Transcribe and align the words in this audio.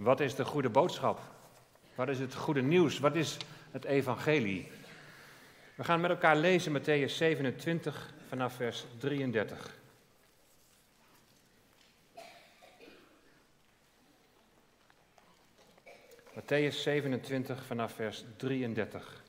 Wat 0.00 0.20
is 0.20 0.34
de 0.34 0.44
goede 0.44 0.68
boodschap? 0.68 1.20
Wat 1.94 2.08
is 2.08 2.18
het 2.18 2.34
goede 2.34 2.62
nieuws? 2.62 2.98
Wat 2.98 3.14
is 3.14 3.36
het 3.70 3.84
evangelie? 3.84 4.70
We 5.74 5.84
gaan 5.84 6.00
met 6.00 6.10
elkaar 6.10 6.36
lezen 6.36 6.80
Matthäus 6.80 7.14
27 7.14 8.14
vanaf 8.28 8.54
vers 8.54 8.84
33. 8.98 9.78
Matthäus 16.34 16.82
27 16.82 17.64
vanaf 17.64 17.92
vers 17.92 18.24
33. 18.36 19.22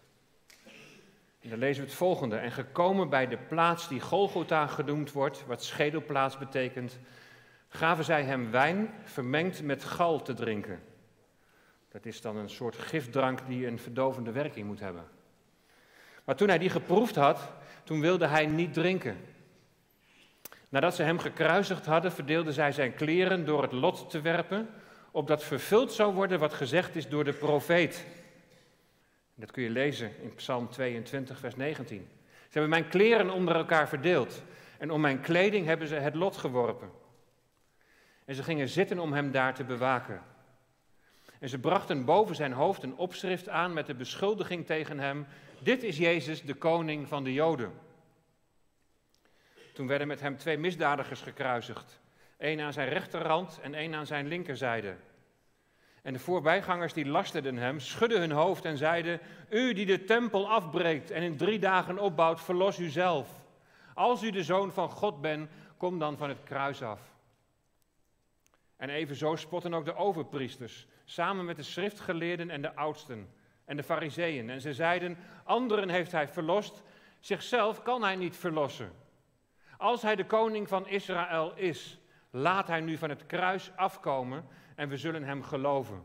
En 1.40 1.50
dan 1.50 1.60
lezen 1.60 1.84
we 1.84 1.90
het 1.90 1.98
volgende. 1.98 2.36
En 2.36 2.52
gekomen 2.52 3.10
bij 3.10 3.28
de 3.28 3.38
plaats 3.38 3.88
die 3.88 4.00
Golgotha 4.00 4.68
genoemd 4.68 5.12
wordt, 5.12 5.46
wat 5.46 5.64
schedelplaats 5.64 6.38
betekent, 6.38 7.00
gaven 7.74 8.04
zij 8.04 8.24
hem 8.24 8.52
wijn 8.52 8.94
vermengd 9.04 9.64
met 9.64 9.84
gal 9.84 10.22
te 10.22 10.34
drinken. 10.34 10.80
Dat 11.90 12.06
is 12.06 12.22
dan 12.22 12.38
een 12.38 12.50
soort 12.50 12.76
gifdrank 12.76 13.40
die 13.48 13.68
een 13.68 13.80
verdovende 13.80 14.32
werking 14.32 14.68
moet 14.68 14.80
hebben. 14.80 15.04
Maar 16.24 16.36
toen 16.36 16.48
hij 16.48 16.58
die 16.58 16.70
geproefd 16.70 17.16
had, 17.16 17.52
toen 17.84 18.02
wilde 18.02 18.28
hij 18.28 18.46
niet 18.46 18.74
drinken. 18.74 19.18
Nadat 20.70 20.96
ze 20.96 21.04
hem 21.04 21.20
gekruisigd 21.20 21.86
hadden, 21.86 22.12
verdeelden 22.12 22.54
zij 22.54 22.72
zijn 22.72 22.94
kleren 22.94 23.46
door 23.46 23.62
het 23.62 23.72
lot 23.72 24.10
te 24.10 24.22
werpen, 24.22 24.70
opdat 25.12 25.44
vervuld 25.44 25.92
zou 25.92 26.14
worden 26.14 26.40
wat 26.40 26.54
gezegd 26.54 26.96
is 26.96 27.08
door 27.08 27.24
de 27.24 27.34
profeet. 27.34 28.06
Dat 29.36 29.52
kun 29.52 29.64
je 29.64 29.70
lezen 29.70 30.12
in 30.22 30.36
Psalm 30.36 30.70
22, 30.70 31.40
vers 31.40 31.56
19. 31.56 32.08
Ze 32.22 32.60
hebben 32.60 32.70
mijn 32.70 32.88
kleren 32.88 33.30
onder 33.30 33.56
elkaar 33.56 33.88
verdeeld 33.88 34.44
en 34.78 34.92
om 34.92 35.02
mijn 35.02 35.22
kleding 35.22 35.66
hebben 35.66 35.88
ze 35.88 35.96
het 35.96 36.16
lot 36.16 36.38
geworpen. 36.38 37.01
En 38.32 38.38
ze 38.38 38.44
gingen 38.44 38.70
zitten 38.70 39.00
om 39.00 39.14
hem 39.14 39.32
daar 39.32 39.54
te 39.54 39.64
bewaken. 39.64 40.22
En 41.40 41.50
ze 41.50 41.60
brachten 41.60 42.06
boven 42.06 42.36
zijn 42.36 42.52
hoofd 42.52 42.84
een 42.84 42.96
opschrift 42.96 43.50
aan 43.50 43.74
met 43.74 43.86
de 43.86 43.94
beschuldiging 43.94 44.66
tegen 44.66 45.00
hem: 45.00 45.28
Dit 45.60 45.84
is 45.84 45.98
Jezus, 45.98 46.42
de 46.42 46.54
koning 46.54 47.08
van 47.08 47.24
de 47.24 47.34
Joden. 47.34 47.72
Toen 49.74 49.88
werden 49.88 50.08
met 50.08 50.22
hem 50.22 50.38
twee 50.38 50.58
misdadigers 50.58 51.22
gekruisigd, 51.22 52.00
één 52.38 52.62
aan 52.62 52.74
zijn 52.74 52.90
rechterrand 52.90 53.60
en 53.62 53.74
één 53.74 53.96
aan 53.96 54.06
zijn 54.06 54.28
linkerzijde. 54.28 54.96
En 56.02 56.14
de 56.14 56.20
voorbijgangers 56.20 56.94
die 56.94 57.06
lasterden 57.06 57.58
hem, 57.58 57.80
schudden 57.80 58.20
hun 58.20 58.32
hoofd 58.32 58.66
en 58.66 58.78
zeiden: 58.78 59.20
U 59.50 59.74
die 59.74 59.86
de 59.86 60.04
tempel 60.04 60.50
afbreekt 60.50 61.12
en 61.12 61.24
in 61.24 61.38
drie 61.38 61.60
dagen 61.60 62.00
opbouwt, 62.00 62.42
verlos 62.42 62.80
u 62.80 62.90
zelf. 62.90 63.30
Als 63.94 64.24
u 64.24 64.32
de 64.32 64.44
zoon 64.44 64.72
van 64.72 64.90
God 64.90 65.22
bent, 65.22 65.50
kom 65.78 66.00
dan 66.00 66.18
van 66.18 66.30
het 66.30 66.44
kruis 66.44 66.84
af. 66.84 67.11
En 68.82 68.90
evenzo 68.90 69.36
spotten 69.36 69.74
ook 69.74 69.86
de 69.86 69.96
overpriesters, 69.96 70.88
samen 71.04 71.46
met 71.46 71.56
de 71.56 71.64
schriftgeleerden 71.64 72.50
en 72.50 72.62
de 72.62 72.76
oudsten 72.76 73.30
en 73.66 73.78
de 73.78 73.84
fariseeën. 73.84 74.50
En 74.50 74.62
ze 74.62 74.74
zeiden, 74.74 75.18
anderen 75.44 75.90
heeft 75.90 76.12
hij 76.12 76.28
verlost, 76.28 76.84
zichzelf 77.20 77.82
kan 77.82 78.04
hij 78.04 78.16
niet 78.16 78.38
verlossen. 78.38 78.92
Als 79.78 80.02
hij 80.02 80.16
de 80.16 80.26
koning 80.26 80.68
van 80.68 80.88
Israël 80.88 81.56
is, 81.56 82.00
laat 82.30 82.68
hij 82.68 82.80
nu 82.80 82.98
van 82.98 83.10
het 83.10 83.26
kruis 83.26 83.72
afkomen 83.76 84.48
en 84.76 84.90
we 84.90 84.98
zullen 84.98 85.24
hem 85.24 85.44
geloven. 85.44 86.04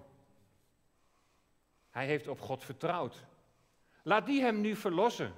Hij 1.91 2.07
heeft 2.07 2.29
op 2.29 2.41
God 2.41 2.65
vertrouwd. 2.65 3.25
Laat 4.03 4.27
die 4.27 4.43
hem 4.43 4.61
nu 4.61 4.77
verlossen, 4.77 5.33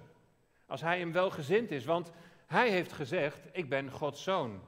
als 0.67 0.81
hij 0.81 0.99
hem 0.99 1.13
welgezind 1.13 1.71
is, 1.71 1.85
want 1.85 2.13
hij 2.47 2.71
heeft 2.71 2.93
gezegd, 2.93 3.47
ik 3.53 3.69
ben 3.69 3.91
Gods 3.91 4.23
zoon. 4.23 4.61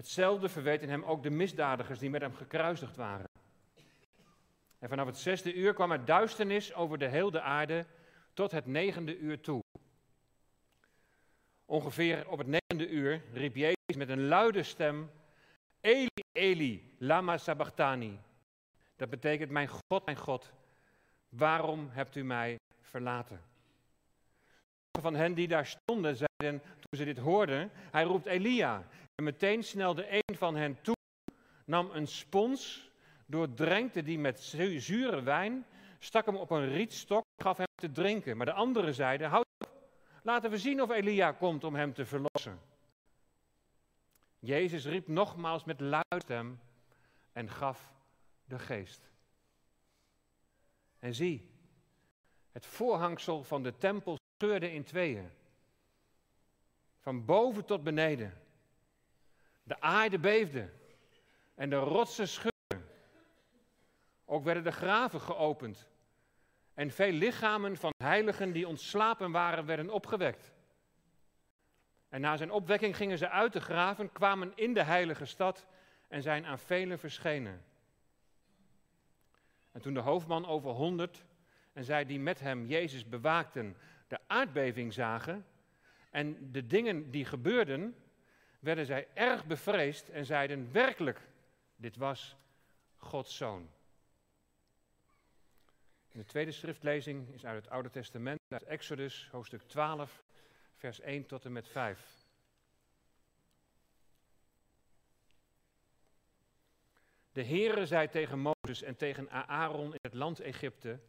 Hetzelfde 0.00 0.48
verweten 0.48 0.88
hem 0.88 1.04
ook 1.04 1.22
de 1.22 1.30
misdadigers 1.30 1.98
die 1.98 2.10
met 2.10 2.20
hem 2.20 2.34
gekruisigd 2.34 2.96
waren. 2.96 3.28
En 4.78 4.88
vanaf 4.88 5.06
het 5.06 5.16
zesde 5.18 5.54
uur 5.54 5.74
kwam 5.74 5.92
er 5.92 6.04
duisternis 6.04 6.74
over 6.74 6.98
de 6.98 7.08
hele 7.08 7.40
aarde 7.40 7.86
tot 8.34 8.50
het 8.50 8.66
negende 8.66 9.18
uur 9.18 9.40
toe. 9.40 9.62
Ongeveer 11.64 12.28
op 12.28 12.38
het 12.38 12.46
negende 12.46 12.88
uur 12.88 13.22
riep 13.32 13.56
Jezus 13.56 13.96
met 13.96 14.08
een 14.08 14.26
luide 14.26 14.62
stem: 14.62 15.10
Eli, 15.80 16.22
Eli, 16.32 16.94
lama 16.98 17.36
sabachthani. 17.36 18.20
Dat 18.96 19.10
betekent: 19.10 19.50
Mijn 19.50 19.68
God, 19.68 20.04
mijn 20.04 20.16
God, 20.16 20.52
waarom 21.28 21.88
hebt 21.90 22.16
u 22.16 22.24
mij 22.24 22.58
verlaten? 22.80 23.40
Van 25.00 25.14
hen 25.14 25.34
die 25.34 25.48
daar 25.48 25.66
stonden 25.66 26.16
zeiden 26.16 26.62
toen 26.62 26.98
ze 26.98 27.04
dit 27.04 27.18
hoorden: 27.18 27.70
Hij 27.74 28.02
roept 28.02 28.26
Elia. 28.26 28.86
En 29.20 29.26
meteen 29.26 29.64
snelde 29.64 30.06
een 30.10 30.36
van 30.36 30.56
hen 30.56 30.80
toe, 30.82 30.96
nam 31.64 31.90
een 31.90 32.06
spons, 32.06 32.90
doordrenkte 33.26 34.02
die 34.02 34.18
met 34.18 34.40
zure 34.76 35.22
wijn, 35.22 35.66
stak 35.98 36.26
hem 36.26 36.36
op 36.36 36.50
een 36.50 36.68
rietstok 36.68 37.24
gaf 37.42 37.56
hem 37.56 37.66
te 37.74 37.92
drinken. 37.92 38.36
Maar 38.36 38.46
de 38.46 38.52
anderen 38.52 38.94
zeiden, 38.94 39.28
houd 39.28 39.46
op, 39.58 39.70
laten 40.22 40.50
we 40.50 40.58
zien 40.58 40.82
of 40.82 40.90
Elia 40.90 41.32
komt 41.32 41.64
om 41.64 41.74
hem 41.74 41.92
te 41.92 42.06
verlossen. 42.06 42.60
Jezus 44.38 44.86
riep 44.86 45.08
nogmaals 45.08 45.64
met 45.64 45.80
luid 45.80 46.30
en 47.32 47.50
gaf 47.50 47.92
de 48.44 48.58
geest. 48.58 49.10
En 50.98 51.14
zie, 51.14 51.50
het 52.52 52.66
voorhangsel 52.66 53.44
van 53.44 53.62
de 53.62 53.76
tempel 53.76 54.18
scheurde 54.36 54.72
in 54.72 54.84
tweeën. 54.84 55.30
Van 56.98 57.24
boven 57.24 57.64
tot 57.64 57.82
beneden. 57.82 58.48
De 59.70 59.80
aarde 59.80 60.18
beefde 60.18 60.68
en 61.54 61.70
de 61.70 61.76
rotsen 61.76 62.28
schudden. 62.28 62.88
Ook 64.24 64.44
werden 64.44 64.64
de 64.64 64.72
graven 64.72 65.20
geopend. 65.20 65.88
En 66.74 66.90
veel 66.90 67.12
lichamen 67.12 67.76
van 67.76 67.92
heiligen 67.96 68.52
die 68.52 68.68
ontslapen 68.68 69.30
waren, 69.30 69.66
werden 69.66 69.90
opgewekt. 69.90 70.52
En 72.08 72.20
na 72.20 72.36
zijn 72.36 72.50
opwekking 72.50 72.96
gingen 72.96 73.18
ze 73.18 73.28
uit 73.28 73.52
de 73.52 73.60
graven, 73.60 74.12
kwamen 74.12 74.52
in 74.54 74.74
de 74.74 74.82
heilige 74.82 75.24
stad 75.24 75.66
en 76.08 76.22
zijn 76.22 76.46
aan 76.46 76.58
velen 76.58 76.98
verschenen. 76.98 77.64
En 79.72 79.80
toen 79.80 79.94
de 79.94 80.00
hoofdman 80.00 80.46
over 80.46 80.70
honderd 80.70 81.24
en 81.72 81.84
zij 81.84 82.06
die 82.06 82.20
met 82.20 82.40
hem 82.40 82.66
Jezus 82.66 83.08
bewaakten 83.08 83.76
de 84.08 84.18
aardbeving 84.26 84.92
zagen 84.92 85.46
en 86.10 86.52
de 86.52 86.66
dingen 86.66 87.10
die 87.10 87.24
gebeurden, 87.24 87.94
werden 88.60 88.86
zij 88.86 89.08
erg 89.14 89.46
bevreesd 89.46 90.08
en 90.08 90.24
zeiden 90.24 90.72
werkelijk, 90.72 91.20
dit 91.76 91.96
was 91.96 92.36
Gods 92.96 93.36
zoon. 93.36 93.70
de 96.08 96.24
tweede 96.24 96.52
schriftlezing 96.52 97.28
is 97.28 97.44
uit 97.46 97.64
het 97.64 97.72
Oude 97.72 97.90
Testament, 97.90 98.40
uit 98.48 98.62
Exodus, 98.62 99.28
hoofdstuk 99.30 99.62
12, 99.62 100.22
vers 100.74 101.00
1 101.00 101.26
tot 101.26 101.44
en 101.44 101.52
met 101.52 101.68
5. 101.68 102.18
De 107.32 107.44
Heere 107.44 107.86
zei 107.86 108.08
tegen 108.08 108.38
Mozes 108.38 108.82
en 108.82 108.96
tegen 108.96 109.30
Aaron 109.30 109.92
in 109.92 109.98
het 110.02 110.14
land 110.14 110.40
Egypte: 110.40 111.00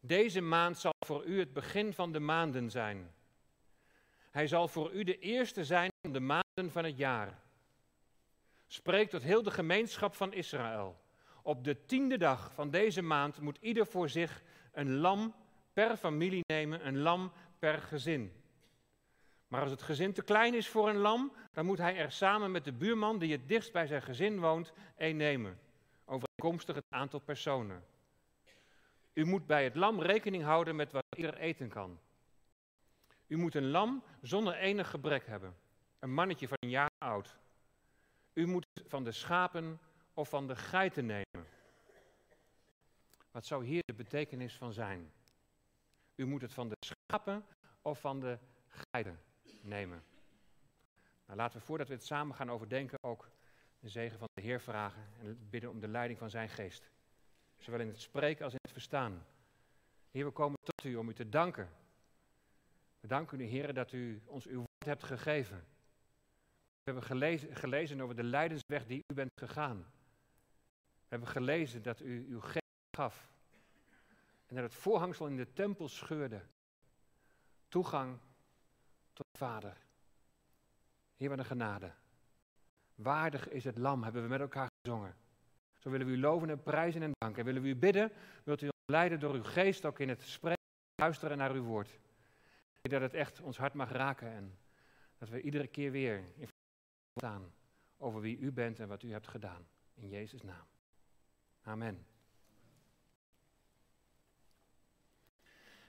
Deze 0.00 0.40
maand 0.40 0.78
zal 0.78 0.94
voor 1.06 1.24
u 1.24 1.38
het 1.38 1.52
begin 1.52 1.92
van 1.92 2.12
de 2.12 2.20
maanden 2.20 2.70
zijn. 2.70 3.14
Hij 4.30 4.46
zal 4.46 4.68
voor 4.68 4.92
u 4.92 5.04
de 5.04 5.18
eerste 5.18 5.64
zijn 5.64 5.90
van 6.00 6.12
de 6.12 6.20
maanden 6.20 6.70
van 6.72 6.84
het 6.84 6.96
jaar. 6.96 7.38
Spreek 8.66 9.10
tot 9.10 9.22
heel 9.22 9.42
de 9.42 9.50
gemeenschap 9.50 10.14
van 10.14 10.32
Israël. 10.32 11.00
Op 11.42 11.64
de 11.64 11.84
tiende 11.84 12.18
dag 12.18 12.52
van 12.54 12.70
deze 12.70 13.02
maand 13.02 13.40
moet 13.40 13.58
ieder 13.60 13.86
voor 13.86 14.08
zich 14.08 14.42
een 14.72 14.96
lam 14.96 15.34
per 15.72 15.96
familie 15.96 16.42
nemen, 16.46 16.86
een 16.86 16.98
lam 16.98 17.32
per 17.58 17.78
gezin. 17.78 18.32
Maar 19.48 19.60
als 19.62 19.70
het 19.70 19.82
gezin 19.82 20.12
te 20.12 20.22
klein 20.22 20.54
is 20.54 20.68
voor 20.68 20.88
een 20.88 20.96
lam, 20.96 21.32
dan 21.52 21.66
moet 21.66 21.78
hij 21.78 21.96
er 21.96 22.12
samen 22.12 22.50
met 22.50 22.64
de 22.64 22.72
buurman 22.72 23.18
die 23.18 23.32
het 23.32 23.48
dichtst 23.48 23.72
bij 23.72 23.86
zijn 23.86 24.02
gezin 24.02 24.40
woont, 24.40 24.72
een 24.96 25.16
nemen. 25.16 25.58
Overeenkomstig 26.04 26.74
het 26.74 26.84
aantal 26.88 27.20
personen. 27.20 27.84
U 29.12 29.24
moet 29.24 29.46
bij 29.46 29.64
het 29.64 29.74
lam 29.74 30.00
rekening 30.00 30.42
houden 30.42 30.76
met 30.76 30.92
wat 30.92 31.04
ieder 31.16 31.36
eten 31.36 31.68
kan. 31.68 31.98
U 33.28 33.36
moet 33.36 33.54
een 33.54 33.70
lam 33.70 34.02
zonder 34.22 34.54
enig 34.54 34.90
gebrek 34.90 35.26
hebben. 35.26 35.56
Een 35.98 36.14
mannetje 36.14 36.48
van 36.48 36.56
een 36.60 36.70
jaar 36.70 36.90
oud. 36.98 37.36
U 38.32 38.46
moet 38.46 38.66
van 38.86 39.04
de 39.04 39.12
schapen 39.12 39.80
of 40.14 40.28
van 40.28 40.46
de 40.46 40.56
geiten 40.56 41.06
nemen. 41.06 41.46
Wat 43.30 43.46
zou 43.46 43.64
hier 43.64 43.82
de 43.84 43.94
betekenis 43.94 44.56
van 44.56 44.72
zijn? 44.72 45.12
U 46.14 46.26
moet 46.26 46.42
het 46.42 46.52
van 46.52 46.68
de 46.68 46.76
schapen 46.80 47.46
of 47.82 48.00
van 48.00 48.20
de 48.20 48.38
geiten 48.68 49.20
nemen. 49.60 50.04
Nou, 51.26 51.38
laten 51.38 51.58
we 51.58 51.64
voordat 51.64 51.88
we 51.88 51.94
het 51.94 52.04
samen 52.04 52.34
gaan 52.34 52.50
overdenken 52.50 52.98
ook 53.02 53.30
de 53.80 53.88
zegen 53.88 54.18
van 54.18 54.28
de 54.34 54.42
Heer 54.42 54.60
vragen 54.60 55.02
en 55.20 55.48
bidden 55.50 55.70
om 55.70 55.80
de 55.80 55.88
leiding 55.88 56.18
van 56.18 56.30
zijn 56.30 56.48
geest. 56.48 56.90
Zowel 57.56 57.80
in 57.80 57.88
het 57.88 58.00
spreken 58.00 58.44
als 58.44 58.52
in 58.52 58.58
het 58.62 58.72
verstaan. 58.72 59.26
Heer, 60.10 60.24
we 60.24 60.30
komen 60.30 60.58
tot 60.62 60.84
u 60.84 60.96
om 60.96 61.08
u 61.08 61.14
te 61.14 61.28
danken 61.28 61.68
we 63.00 63.08
danken 63.08 63.40
u, 63.40 63.44
Heer, 63.44 63.74
dat 63.74 63.92
u 63.92 64.22
ons 64.24 64.46
uw 64.46 64.56
woord 64.56 64.84
hebt 64.84 65.04
gegeven. 65.04 65.56
We 66.88 66.94
hebben 66.94 67.02
gelezen, 67.02 67.56
gelezen 67.56 68.00
over 68.00 68.16
de 68.16 68.22
lijdensweg 68.22 68.86
die 68.86 69.04
u 69.06 69.14
bent 69.14 69.30
gegaan. 69.34 69.76
We 70.98 71.14
hebben 71.14 71.28
gelezen 71.28 71.82
dat 71.82 72.00
u 72.00 72.26
uw 72.28 72.40
geest 72.40 72.96
gaf. 72.96 73.28
En 74.46 74.54
dat 74.54 74.64
het 74.64 74.74
voorhangsel 74.74 75.26
in 75.26 75.36
de 75.36 75.52
tempel 75.52 75.88
scheurde. 75.88 76.40
Toegang 77.68 78.18
tot 79.12 79.26
de 79.30 79.38
Vader. 79.38 79.76
Heer, 81.16 81.28
wat 81.28 81.38
een 81.38 81.44
genade. 81.44 81.92
Waardig 82.94 83.48
is 83.48 83.64
het 83.64 83.78
lam, 83.78 84.02
hebben 84.02 84.22
we 84.22 84.28
met 84.28 84.40
elkaar 84.40 84.68
gezongen. 84.82 85.16
Zo 85.78 85.90
willen 85.90 86.06
we 86.06 86.12
u 86.12 86.20
loven 86.20 86.50
en 86.50 86.62
prijzen 86.62 87.02
en 87.02 87.12
danken. 87.18 87.38
En 87.38 87.44
willen 87.44 87.62
we 87.62 87.68
u 87.68 87.76
bidden, 87.76 88.12
wilt 88.44 88.62
u 88.62 88.64
ons 88.64 88.92
leiden 88.92 89.20
door 89.20 89.34
uw 89.34 89.42
geest 89.42 89.84
ook 89.84 89.98
in 89.98 90.08
het 90.08 90.22
spreken, 90.22 90.64
luisteren 90.94 91.38
naar 91.38 91.52
uw 91.52 91.62
woord. 91.62 91.98
Dat 92.88 93.00
het 93.00 93.14
echt 93.14 93.40
ons 93.40 93.58
hart 93.58 93.74
mag 93.74 93.92
raken 93.92 94.32
en 94.32 94.58
dat 95.18 95.28
we 95.28 95.40
iedere 95.40 95.66
keer 95.66 95.90
weer 95.90 96.24
in 96.36 96.48
staan 97.14 97.52
over 97.96 98.20
wie 98.20 98.38
u 98.38 98.52
bent 98.52 98.80
en 98.80 98.88
wat 98.88 99.02
u 99.02 99.12
hebt 99.12 99.28
gedaan. 99.28 99.66
In 99.94 100.08
Jezus' 100.08 100.42
naam. 100.42 100.66
Amen. 101.62 102.06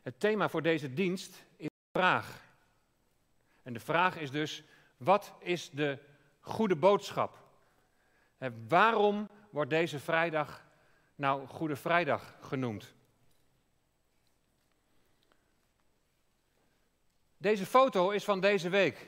Het 0.01 0.19
thema 0.19 0.49
voor 0.49 0.61
deze 0.61 0.93
dienst 0.93 1.45
is 1.55 1.67
de 1.67 1.99
vraag. 1.99 2.47
En 3.63 3.73
de 3.73 3.79
vraag 3.79 4.17
is 4.17 4.31
dus, 4.31 4.63
wat 4.97 5.35
is 5.39 5.69
de 5.69 5.99
goede 6.39 6.75
boodschap? 6.75 7.47
En 8.37 8.67
waarom 8.67 9.29
wordt 9.49 9.69
deze 9.69 9.99
vrijdag 9.99 10.67
nou 11.15 11.47
Goede 11.47 11.75
Vrijdag 11.75 12.37
genoemd? 12.41 12.95
Deze 17.41 17.65
foto 17.65 18.09
is 18.09 18.23
van 18.23 18.39
deze 18.39 18.69
week. 18.69 19.07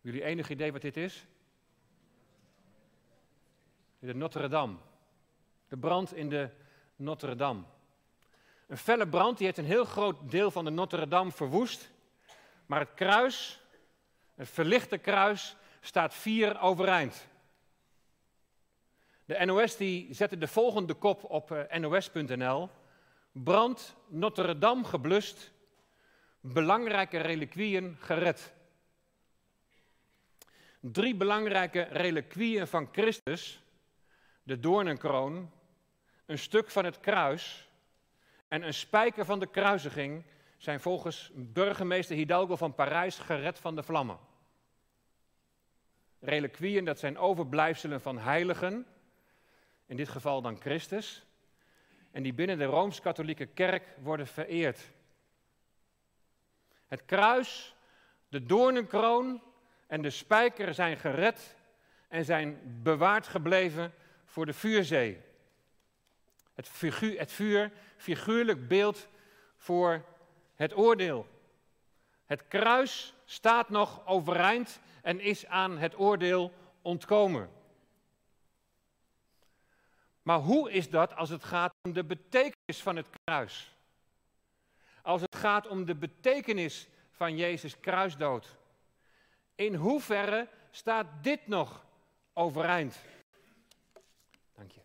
Jullie 0.00 0.22
enig 0.22 0.48
idee 0.50 0.72
wat 0.72 0.80
dit 0.80 0.96
is? 0.96 1.26
De 3.98 4.14
Notre 4.14 4.48
Dame. 4.48 4.76
De 5.68 5.76
brand 5.76 6.14
in 6.14 6.28
de 6.28 6.50
Notre 6.96 7.36
Dame. 7.36 7.62
Een 8.66 8.76
felle 8.76 9.08
brand 9.08 9.36
die 9.36 9.46
heeft 9.46 9.58
een 9.58 9.64
heel 9.64 9.84
groot 9.84 10.30
deel 10.30 10.50
van 10.50 10.64
de 10.64 10.70
Notre 10.70 11.08
Dame 11.08 11.32
verwoest. 11.32 11.90
Maar 12.66 12.80
het 12.80 12.94
kruis, 12.94 13.60
het 14.34 14.48
verlichte 14.48 14.98
kruis, 14.98 15.56
staat 15.80 16.14
vier 16.14 16.60
overeind. 16.60 17.28
De 19.24 19.44
NOS 19.44 19.76
die 19.76 20.14
zette 20.14 20.38
de 20.38 20.48
volgende 20.48 20.94
kop 20.94 21.24
op 21.24 21.50
eh, 21.50 21.78
nos.nl. 21.80 22.68
Brand 23.32 23.94
Notre 24.08 24.58
Dame 24.58 24.84
geblust, 24.84 25.52
belangrijke 26.40 27.18
reliquieën 27.18 27.96
gered. 28.00 28.52
Drie 30.80 31.14
belangrijke 31.14 31.82
reliquieën 31.82 32.66
van 32.66 32.88
Christus, 32.92 33.62
de 34.42 34.60
doornenkroon, 34.60 35.50
een 36.26 36.38
stuk 36.38 36.70
van 36.70 36.84
het 36.84 37.00
kruis 37.00 37.68
en 38.48 38.62
een 38.62 38.74
spijker 38.74 39.24
van 39.24 39.38
de 39.38 39.50
kruisiging, 39.50 40.24
zijn 40.56 40.80
volgens 40.80 41.30
burgemeester 41.34 42.16
Hidalgo 42.16 42.56
van 42.56 42.74
Parijs 42.74 43.18
gered 43.18 43.58
van 43.58 43.74
de 43.74 43.82
vlammen. 43.82 44.18
Reliquieën, 46.20 46.84
dat 46.84 46.98
zijn 46.98 47.18
overblijfselen 47.18 48.00
van 48.00 48.18
heiligen, 48.18 48.86
in 49.86 49.96
dit 49.96 50.08
geval 50.08 50.42
dan 50.42 50.60
Christus, 50.60 51.24
en 52.10 52.22
die 52.22 52.32
binnen 52.32 52.58
de 52.58 52.64
Rooms-Katholieke 52.64 53.46
Kerk 53.46 53.84
worden 54.02 54.26
vereerd. 54.26 54.90
Het 56.90 57.04
kruis, 57.04 57.74
de 58.28 58.46
doornenkroon 58.46 59.42
en 59.86 60.02
de 60.02 60.10
spijker 60.10 60.74
zijn 60.74 60.96
gered 60.96 61.56
en 62.08 62.24
zijn 62.24 62.60
bewaard 62.82 63.26
gebleven 63.26 63.94
voor 64.24 64.46
de 64.46 64.52
vuurzee. 64.52 65.20
Het, 66.54 66.68
figuur, 66.68 67.18
het 67.18 67.32
vuur, 67.32 67.72
figuurlijk 67.96 68.68
beeld 68.68 69.08
voor 69.56 70.04
het 70.54 70.76
oordeel. 70.76 71.26
Het 72.26 72.48
kruis 72.48 73.14
staat 73.24 73.68
nog 73.68 74.06
overeind 74.06 74.80
en 75.02 75.20
is 75.20 75.46
aan 75.46 75.78
het 75.78 75.98
oordeel 75.98 76.52
ontkomen. 76.82 77.50
Maar 80.22 80.38
hoe 80.38 80.72
is 80.72 80.90
dat 80.90 81.14
als 81.14 81.28
het 81.28 81.44
gaat 81.44 81.72
om 81.82 81.92
de 81.92 82.04
betekenis 82.04 82.82
van 82.82 82.96
het 82.96 83.06
kruis? 83.24 83.74
Als 85.02 85.20
het 85.20 85.36
gaat 85.36 85.66
om 85.66 85.84
de 85.84 85.94
betekenis 85.94 86.88
van 87.10 87.36
Jezus 87.36 87.80
kruisdood. 87.80 88.56
In 89.54 89.74
hoeverre 89.74 90.48
staat 90.70 91.06
dit 91.22 91.46
nog 91.46 91.86
overeind? 92.32 93.00
Dank 94.54 94.72
je. 94.72 94.80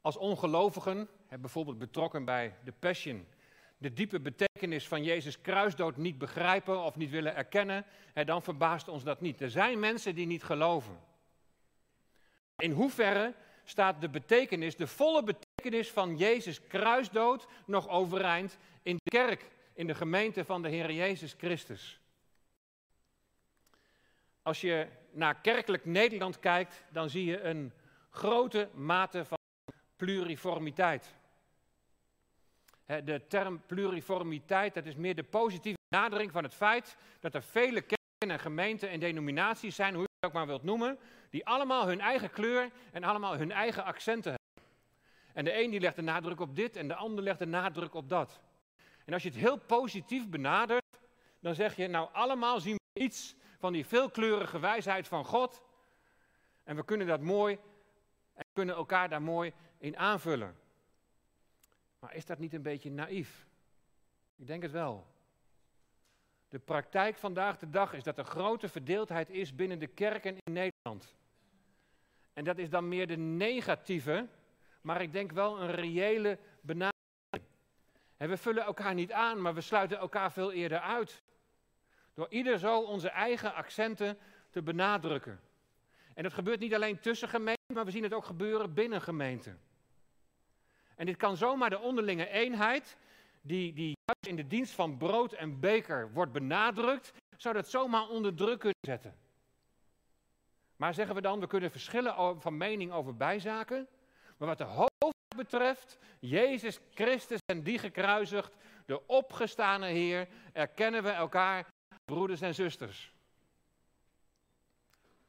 Als 0.00 0.16
ongelovigen, 0.16 1.08
bijvoorbeeld 1.40 1.78
betrokken 1.78 2.24
bij 2.24 2.54
de 2.64 2.72
Passion, 2.72 3.26
de 3.78 3.92
diepe 3.92 4.20
betekenis 4.20 4.88
van 4.88 5.04
Jezus 5.04 5.40
kruisdood 5.40 5.96
niet 5.96 6.18
begrijpen 6.18 6.82
of 6.84 6.96
niet 6.96 7.10
willen 7.10 7.34
erkennen, 7.34 7.86
dan 8.24 8.42
verbaast 8.42 8.88
ons 8.88 9.02
dat 9.02 9.20
niet. 9.20 9.40
Er 9.40 9.50
zijn 9.50 9.80
mensen 9.80 10.14
die 10.14 10.26
niet 10.26 10.44
geloven. 10.44 11.11
In 12.62 12.70
hoeverre 12.70 13.34
staat 13.64 14.00
de 14.00 14.08
betekenis, 14.08 14.76
de 14.76 14.86
volle 14.86 15.22
betekenis 15.22 15.90
van 15.90 16.16
Jezus 16.16 16.66
kruisdood 16.66 17.46
nog 17.66 17.88
overeind 17.88 18.58
in 18.82 18.96
de 19.02 19.10
kerk, 19.10 19.50
in 19.74 19.86
de 19.86 19.94
gemeente 19.94 20.44
van 20.44 20.62
de 20.62 20.68
Heer 20.68 20.92
Jezus 20.92 21.34
Christus? 21.38 22.00
Als 24.42 24.60
je 24.60 24.86
naar 25.10 25.40
kerkelijk 25.40 25.84
Nederland 25.84 26.38
kijkt, 26.38 26.84
dan 26.90 27.10
zie 27.10 27.24
je 27.24 27.40
een 27.40 27.72
grote 28.10 28.68
mate 28.74 29.24
van 29.24 29.38
pluriformiteit. 29.96 31.14
De 32.86 33.22
term 33.28 33.62
pluriformiteit, 33.66 34.74
dat 34.74 34.86
is 34.86 34.96
meer 34.96 35.14
de 35.14 35.22
positieve 35.22 35.78
nadering 35.88 36.32
van 36.32 36.42
het 36.42 36.54
feit 36.54 36.96
dat 37.20 37.34
er 37.34 37.42
vele 37.42 37.80
kerken 37.80 38.30
en 38.30 38.38
gemeenten 38.38 38.90
en 38.90 39.00
denominaties 39.00 39.74
zijn, 39.74 39.94
hoe 39.94 40.10
ook 40.24 40.32
maar 40.32 40.46
wilt 40.46 40.62
noemen, 40.62 40.98
die 41.30 41.46
allemaal 41.46 41.86
hun 41.86 42.00
eigen 42.00 42.30
kleur 42.30 42.70
en 42.92 43.04
allemaal 43.04 43.36
hun 43.36 43.52
eigen 43.52 43.84
accenten 43.84 44.32
hebben. 44.32 44.72
En 45.32 45.44
de 45.44 45.62
een 45.62 45.70
die 45.70 45.80
legt 45.80 45.96
de 45.96 46.02
nadruk 46.02 46.40
op 46.40 46.56
dit 46.56 46.76
en 46.76 46.88
de 46.88 46.94
ander 46.94 47.24
legt 47.24 47.38
de 47.38 47.46
nadruk 47.46 47.94
op 47.94 48.08
dat. 48.08 48.40
En 49.04 49.12
als 49.12 49.22
je 49.22 49.28
het 49.28 49.38
heel 49.38 49.58
positief 49.58 50.28
benadert, 50.28 50.84
dan 51.40 51.54
zeg 51.54 51.76
je, 51.76 51.88
nou 51.88 52.08
allemaal 52.12 52.60
zien 52.60 52.76
we 52.92 53.00
iets 53.00 53.34
van 53.58 53.72
die 53.72 53.86
veelkleurige 53.86 54.58
wijsheid 54.58 55.08
van 55.08 55.24
God. 55.24 55.62
En 56.64 56.76
we 56.76 56.84
kunnen 56.84 57.06
dat 57.06 57.20
mooi 57.20 57.58
en 58.34 58.44
kunnen 58.52 58.74
elkaar 58.74 59.08
daar 59.08 59.22
mooi 59.22 59.52
in 59.78 59.98
aanvullen. 59.98 60.56
Maar 61.98 62.14
is 62.14 62.24
dat 62.24 62.38
niet 62.38 62.54
een 62.54 62.62
beetje 62.62 62.90
naïef? 62.90 63.46
Ik 64.36 64.46
denk 64.46 64.62
het 64.62 64.72
wel. 64.72 65.11
De 66.52 66.58
praktijk 66.58 67.16
vandaag 67.16 67.58
de 67.58 67.70
dag 67.70 67.92
is 67.92 68.02
dat 68.02 68.18
er 68.18 68.24
grote 68.24 68.68
verdeeldheid 68.68 69.30
is 69.30 69.54
binnen 69.54 69.78
de 69.78 69.86
kerken 69.86 70.36
in 70.44 70.52
Nederland. 70.52 71.14
En 72.32 72.44
dat 72.44 72.58
is 72.58 72.70
dan 72.70 72.88
meer 72.88 73.06
de 73.06 73.16
negatieve, 73.16 74.28
maar 74.80 75.02
ik 75.02 75.12
denk 75.12 75.32
wel 75.32 75.60
een 75.60 75.70
reële 75.70 76.38
benadering. 76.60 77.50
En 78.16 78.28
we 78.28 78.36
vullen 78.36 78.64
elkaar 78.64 78.94
niet 78.94 79.12
aan, 79.12 79.40
maar 79.40 79.54
we 79.54 79.60
sluiten 79.60 79.98
elkaar 79.98 80.32
veel 80.32 80.52
eerder 80.52 80.80
uit. 80.80 81.22
Door 82.14 82.26
ieder 82.30 82.58
zo 82.58 82.80
onze 82.80 83.08
eigen 83.08 83.54
accenten 83.54 84.18
te 84.50 84.62
benadrukken. 84.62 85.40
En 86.14 86.22
dat 86.22 86.32
gebeurt 86.32 86.60
niet 86.60 86.74
alleen 86.74 87.00
tussen 87.00 87.28
gemeenten, 87.28 87.74
maar 87.74 87.84
we 87.84 87.90
zien 87.90 88.02
het 88.02 88.14
ook 88.14 88.24
gebeuren 88.24 88.74
binnen 88.74 89.00
gemeenten. 89.00 89.60
En 90.96 91.06
dit 91.06 91.16
kan 91.16 91.36
zomaar 91.36 91.70
de 91.70 91.78
onderlinge 91.78 92.28
eenheid, 92.28 92.96
die, 93.40 93.72
die 93.72 93.96
in 94.26 94.36
de 94.36 94.46
dienst 94.46 94.72
van 94.72 94.96
brood 94.96 95.32
en 95.32 95.60
beker 95.60 96.12
wordt 96.12 96.32
benadrukt, 96.32 97.12
zou 97.36 97.54
dat 97.54 97.68
zomaar 97.68 98.08
onder 98.08 98.34
druk 98.34 98.58
kunnen 98.58 98.78
zetten. 98.86 99.16
Maar 100.76 100.94
zeggen 100.94 101.14
we 101.14 101.20
dan, 101.20 101.40
we 101.40 101.46
kunnen 101.46 101.70
verschillen 101.70 102.40
van 102.40 102.56
mening 102.56 102.92
over 102.92 103.16
bijzaken. 103.16 103.88
Maar 104.36 104.48
wat 104.48 104.58
de 104.58 104.64
hoofd 104.64 105.36
betreft, 105.36 105.98
Jezus 106.18 106.80
Christus 106.94 107.38
en 107.46 107.62
die 107.62 107.78
gekruisigd, 107.78 108.56
de 108.86 109.06
opgestane 109.06 109.86
Heer, 109.86 110.28
erkennen 110.52 111.02
we 111.02 111.10
elkaar 111.10 111.66
broeders 112.04 112.40
en 112.40 112.54
zusters. 112.54 113.12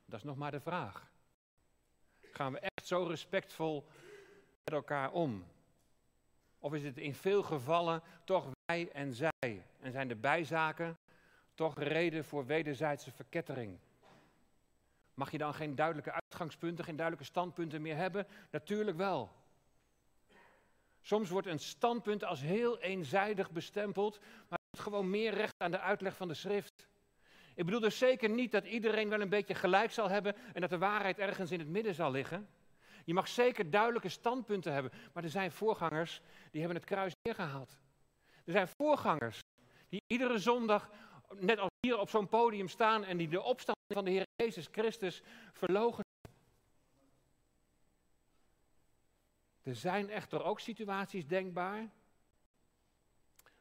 Dat 0.05 0.19
is 0.19 0.23
nog 0.23 0.37
maar 0.37 0.51
de 0.51 0.59
vraag. 0.59 1.11
Gaan 2.21 2.51
we 2.51 2.59
echt 2.59 2.87
zo 2.87 3.03
respectvol 3.03 3.87
met 4.63 4.73
elkaar 4.73 5.11
om? 5.11 5.45
Of 6.59 6.73
is 6.73 6.83
het 6.83 6.97
in 6.97 7.15
veel 7.15 7.43
gevallen 7.43 8.01
toch 8.23 8.52
wij 8.65 8.89
en 8.91 9.13
zij? 9.13 9.65
En 9.79 9.91
zijn 9.91 10.07
de 10.07 10.15
bijzaken 10.15 10.97
toch 11.53 11.79
reden 11.79 12.25
voor 12.25 12.45
wederzijdse 12.45 13.11
verkettering? 13.11 13.77
Mag 15.13 15.31
je 15.31 15.37
dan 15.37 15.53
geen 15.53 15.75
duidelijke 15.75 16.11
uitgangspunten, 16.11 16.85
geen 16.85 16.95
duidelijke 16.95 17.31
standpunten 17.31 17.81
meer 17.81 17.95
hebben? 17.95 18.27
Natuurlijk 18.51 18.97
wel. 18.97 19.31
Soms 21.01 21.29
wordt 21.29 21.47
een 21.47 21.59
standpunt 21.59 22.23
als 22.23 22.41
heel 22.41 22.79
eenzijdig 22.79 23.51
bestempeld, 23.51 24.19
maar 24.49 24.59
het 24.71 24.79
gewoon 24.79 25.09
meer 25.09 25.33
recht 25.33 25.55
aan 25.57 25.71
de 25.71 25.79
uitleg 25.79 26.15
van 26.15 26.27
de 26.27 26.33
schrift. 26.33 26.87
Ik 27.55 27.65
bedoel 27.65 27.79
dus 27.79 27.97
zeker 27.97 28.29
niet 28.29 28.51
dat 28.51 28.65
iedereen 28.65 29.09
wel 29.09 29.21
een 29.21 29.29
beetje 29.29 29.55
gelijk 29.55 29.91
zal 29.91 30.09
hebben 30.09 30.35
en 30.53 30.61
dat 30.61 30.69
de 30.69 30.77
waarheid 30.77 31.19
ergens 31.19 31.51
in 31.51 31.59
het 31.59 31.67
midden 31.67 31.93
zal 31.93 32.11
liggen. 32.11 32.47
Je 33.05 33.13
mag 33.13 33.27
zeker 33.27 33.69
duidelijke 33.69 34.09
standpunten 34.09 34.73
hebben, 34.73 34.91
maar 35.13 35.23
er 35.23 35.29
zijn 35.29 35.51
voorgangers 35.51 36.21
die 36.51 36.61
hebben 36.61 36.79
het 36.79 36.89
kruis 36.89 37.13
neergehaald. 37.21 37.77
Er 38.43 38.51
zijn 38.51 38.67
voorgangers 38.67 39.39
die 39.89 40.03
iedere 40.07 40.37
zondag, 40.37 40.89
net 41.33 41.59
als 41.59 41.71
hier 41.79 41.99
op 41.99 42.09
zo'n 42.09 42.29
podium 42.29 42.67
staan 42.67 43.03
en 43.03 43.17
die 43.17 43.27
de 43.27 43.41
opstanding 43.41 43.93
van 43.93 44.05
de 44.05 44.11
Heer 44.11 44.25
Jezus 44.35 44.67
Christus 44.71 45.21
verlogen. 45.51 46.03
Er 49.63 49.75
zijn 49.75 50.09
echter 50.09 50.43
ook 50.43 50.59
situaties 50.59 51.27
denkbaar, 51.27 51.89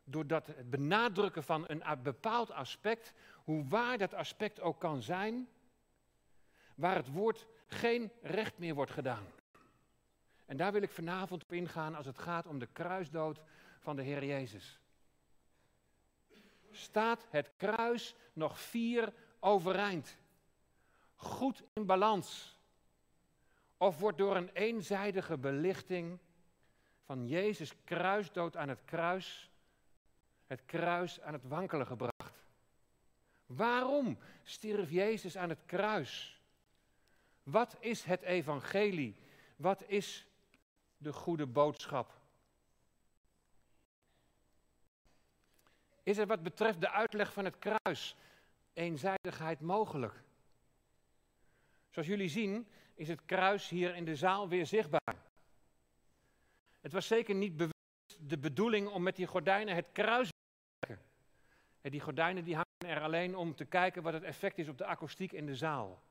doordat 0.05 0.47
het 0.47 0.71
benadrukken 0.71 1.43
van 1.43 1.65
een 1.67 2.03
bepaald 2.03 2.51
aspect, 2.51 3.13
hoe 3.45 3.65
waar 3.69 3.99
dat 3.99 4.15
aspect 4.15 4.61
ook 4.61 4.81
kan 4.81 5.03
zijn, 5.03 5.49
waar 6.75 6.95
het 6.95 7.13
woord 7.13 7.47
geen 7.67 8.13
recht 8.23 8.59
meer 8.59 8.75
wordt 8.75 8.91
gedaan. 8.91 9.27
En 10.47 10.57
daar 10.57 10.73
wil 10.73 10.83
ik 10.83 10.91
vanavond 10.91 11.43
op 11.43 11.53
ingaan 11.53 11.95
als 11.95 12.07
het 12.07 12.19
gaat 12.19 12.47
om 12.47 12.59
de 12.59 12.69
kruisdood 12.73 13.41
van 13.83 13.97
de 13.97 14.03
Heer 14.03 14.25
Jezus. 14.25 14.81
Staat 16.71 17.27
het 17.31 17.51
kruis 17.57 18.15
nog 18.33 18.61
vier 18.61 19.13
overeind? 19.41 20.17
Goed 21.15 21.63
in 21.73 21.87
balans? 21.87 22.59
Of 23.77 23.99
wordt 23.99 24.19
door 24.19 24.37
een 24.37 24.51
eenzijdige 24.53 25.39
belichting 25.39 26.19
van 27.05 27.27
Jezus 27.27 27.73
kruisdood 27.85 28.57
aan 28.57 28.69
het 28.69 28.85
kruis, 28.85 29.51
het 30.47 30.65
kruis 30.65 31.21
aan 31.21 31.33
het 31.33 31.49
wankelen 31.49 31.87
gebracht? 31.87 32.45
Waarom 33.47 34.19
stierf 34.43 34.91
Jezus 34.91 35.37
aan 35.37 35.49
het 35.49 35.65
kruis? 35.67 36.41
Wat 37.43 37.77
is 37.81 38.05
het 38.05 38.23
evangelie? 38.23 39.17
Wat 39.57 39.83
is 39.87 40.27
de 40.97 41.13
goede 41.13 41.47
boodschap? 41.47 42.22
Is 46.13 46.19
er 46.19 46.27
wat 46.27 46.43
betreft 46.43 46.81
de 46.81 46.91
uitleg 46.91 47.33
van 47.33 47.45
het 47.45 47.59
kruis 47.59 48.17
eenzijdigheid 48.73 49.61
mogelijk? 49.61 50.23
Zoals 51.91 52.09
jullie 52.09 52.29
zien 52.29 52.69
is 52.95 53.09
het 53.09 53.25
kruis 53.25 53.69
hier 53.69 53.95
in 53.95 54.05
de 54.05 54.17
zaal 54.17 54.49
weer 54.49 54.67
zichtbaar. 54.67 55.17
Het 56.81 56.93
was 56.93 57.07
zeker 57.07 57.35
niet 57.35 57.57
bewust 57.57 58.19
de 58.19 58.39
bedoeling 58.39 58.89
om 58.89 59.03
met 59.03 59.17
die 59.17 59.27
gordijnen 59.27 59.75
het 59.75 59.87
kruis 59.93 60.29
te 60.29 60.35
maken. 60.81 61.05
Die 61.83 62.01
gordijnen 62.01 62.45
die 62.45 62.55
hangen 62.55 62.97
er 62.97 63.03
alleen 63.03 63.37
om 63.37 63.55
te 63.55 63.65
kijken 63.65 64.03
wat 64.03 64.13
het 64.13 64.23
effect 64.23 64.59
is 64.59 64.69
op 64.69 64.79
de 64.79 64.85
akoestiek 64.85 65.33
in 65.33 65.47
de 65.47 65.57
zaal. 65.57 66.03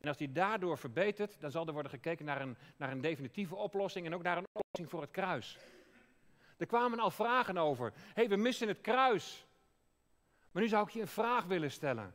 En 0.00 0.08
als 0.08 0.16
die 0.16 0.32
daardoor 0.32 0.78
verbetert, 0.78 1.40
dan 1.40 1.50
zal 1.50 1.66
er 1.66 1.72
worden 1.72 1.90
gekeken 1.90 2.24
naar 2.24 2.40
een, 2.40 2.56
naar 2.76 2.90
een 2.90 3.00
definitieve 3.00 3.54
oplossing 3.54 4.06
en 4.06 4.14
ook 4.14 4.22
naar 4.22 4.36
een 4.36 4.48
oplossing 4.52 4.90
voor 4.90 5.00
het 5.00 5.10
kruis. 5.10 5.58
Er 6.62 6.68
kwamen 6.68 6.98
al 6.98 7.10
vragen 7.10 7.56
over. 7.58 7.92
Hé, 7.94 8.00
hey, 8.14 8.28
we 8.28 8.36
missen 8.36 8.68
het 8.68 8.80
kruis. 8.80 9.46
Maar 10.50 10.62
nu 10.62 10.68
zou 10.68 10.86
ik 10.86 10.92
je 10.92 11.00
een 11.00 11.08
vraag 11.08 11.44
willen 11.44 11.70
stellen. 11.70 12.14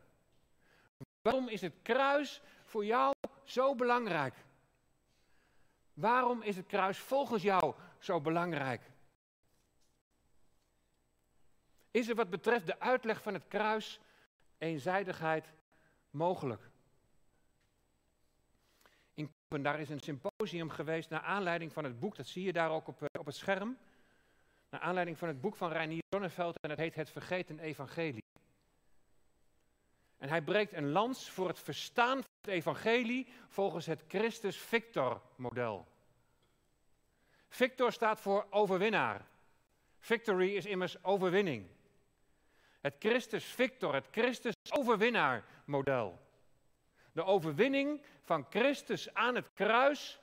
Waarom 1.21 1.47
is 1.47 1.61
het 1.61 1.73
kruis 1.81 2.41
voor 2.63 2.85
jou 2.85 3.13
zo 3.43 3.75
belangrijk? 3.75 4.35
Waarom 5.93 6.41
is 6.41 6.55
het 6.55 6.65
kruis 6.65 6.99
volgens 6.99 7.43
jou 7.43 7.73
zo 7.99 8.21
belangrijk? 8.21 8.81
Is 11.91 12.07
er 12.07 12.15
wat 12.15 12.29
betreft 12.29 12.65
de 12.65 12.79
uitleg 12.79 13.21
van 13.21 13.33
het 13.33 13.47
kruis 13.47 13.99
eenzijdigheid 14.57 15.53
mogelijk? 16.09 16.69
In 19.13 19.25
Koppen, 19.25 19.61
daar 19.61 19.79
is 19.79 19.89
een 19.89 19.99
symposium 19.99 20.69
geweest 20.69 21.09
naar 21.09 21.21
aanleiding 21.21 21.73
van 21.73 21.83
het 21.83 21.99
boek, 21.99 22.15
dat 22.15 22.27
zie 22.27 22.43
je 22.43 22.53
daar 22.53 22.71
ook 22.71 22.87
op, 22.87 23.01
eh, 23.01 23.19
op 23.19 23.25
het 23.25 23.35
scherm. 23.35 23.77
Naar 24.69 24.81
aanleiding 24.81 25.17
van 25.17 25.27
het 25.27 25.41
boek 25.41 25.55
van 25.55 25.71
Reinier 25.71 26.03
Zonneveld 26.09 26.59
en 26.59 26.69
het 26.69 26.79
heet 26.79 26.95
Het 26.95 27.09
Vergeten 27.09 27.59
Evangelie. 27.59 28.23
En 30.17 30.29
hij 30.29 30.41
breekt 30.41 30.73
een 30.73 30.91
lans 30.91 31.29
voor 31.29 31.47
het 31.47 31.59
verstaan 31.59 32.17
van 32.17 32.31
het 32.41 32.51
evangelie 32.51 33.27
volgens 33.47 33.85
het 33.85 34.03
Christus 34.07 34.57
Victor 37.47 37.91
staat 37.91 38.19
voor 38.19 38.47
overwinnaar. 38.49 39.25
Victory 39.99 40.55
is 40.55 40.65
immers 40.65 41.03
overwinning. 41.03 41.67
Het 42.81 42.95
Christus 42.99 43.45
Victor, 43.45 43.93
het 43.93 44.07
Christus 44.11 44.53
overwinnaar 44.69 45.45
model. 45.65 46.19
De 47.11 47.23
overwinning 47.23 48.01
van 48.21 48.45
Christus 48.49 49.13
aan 49.13 49.35
het 49.35 49.53
kruis 49.53 50.19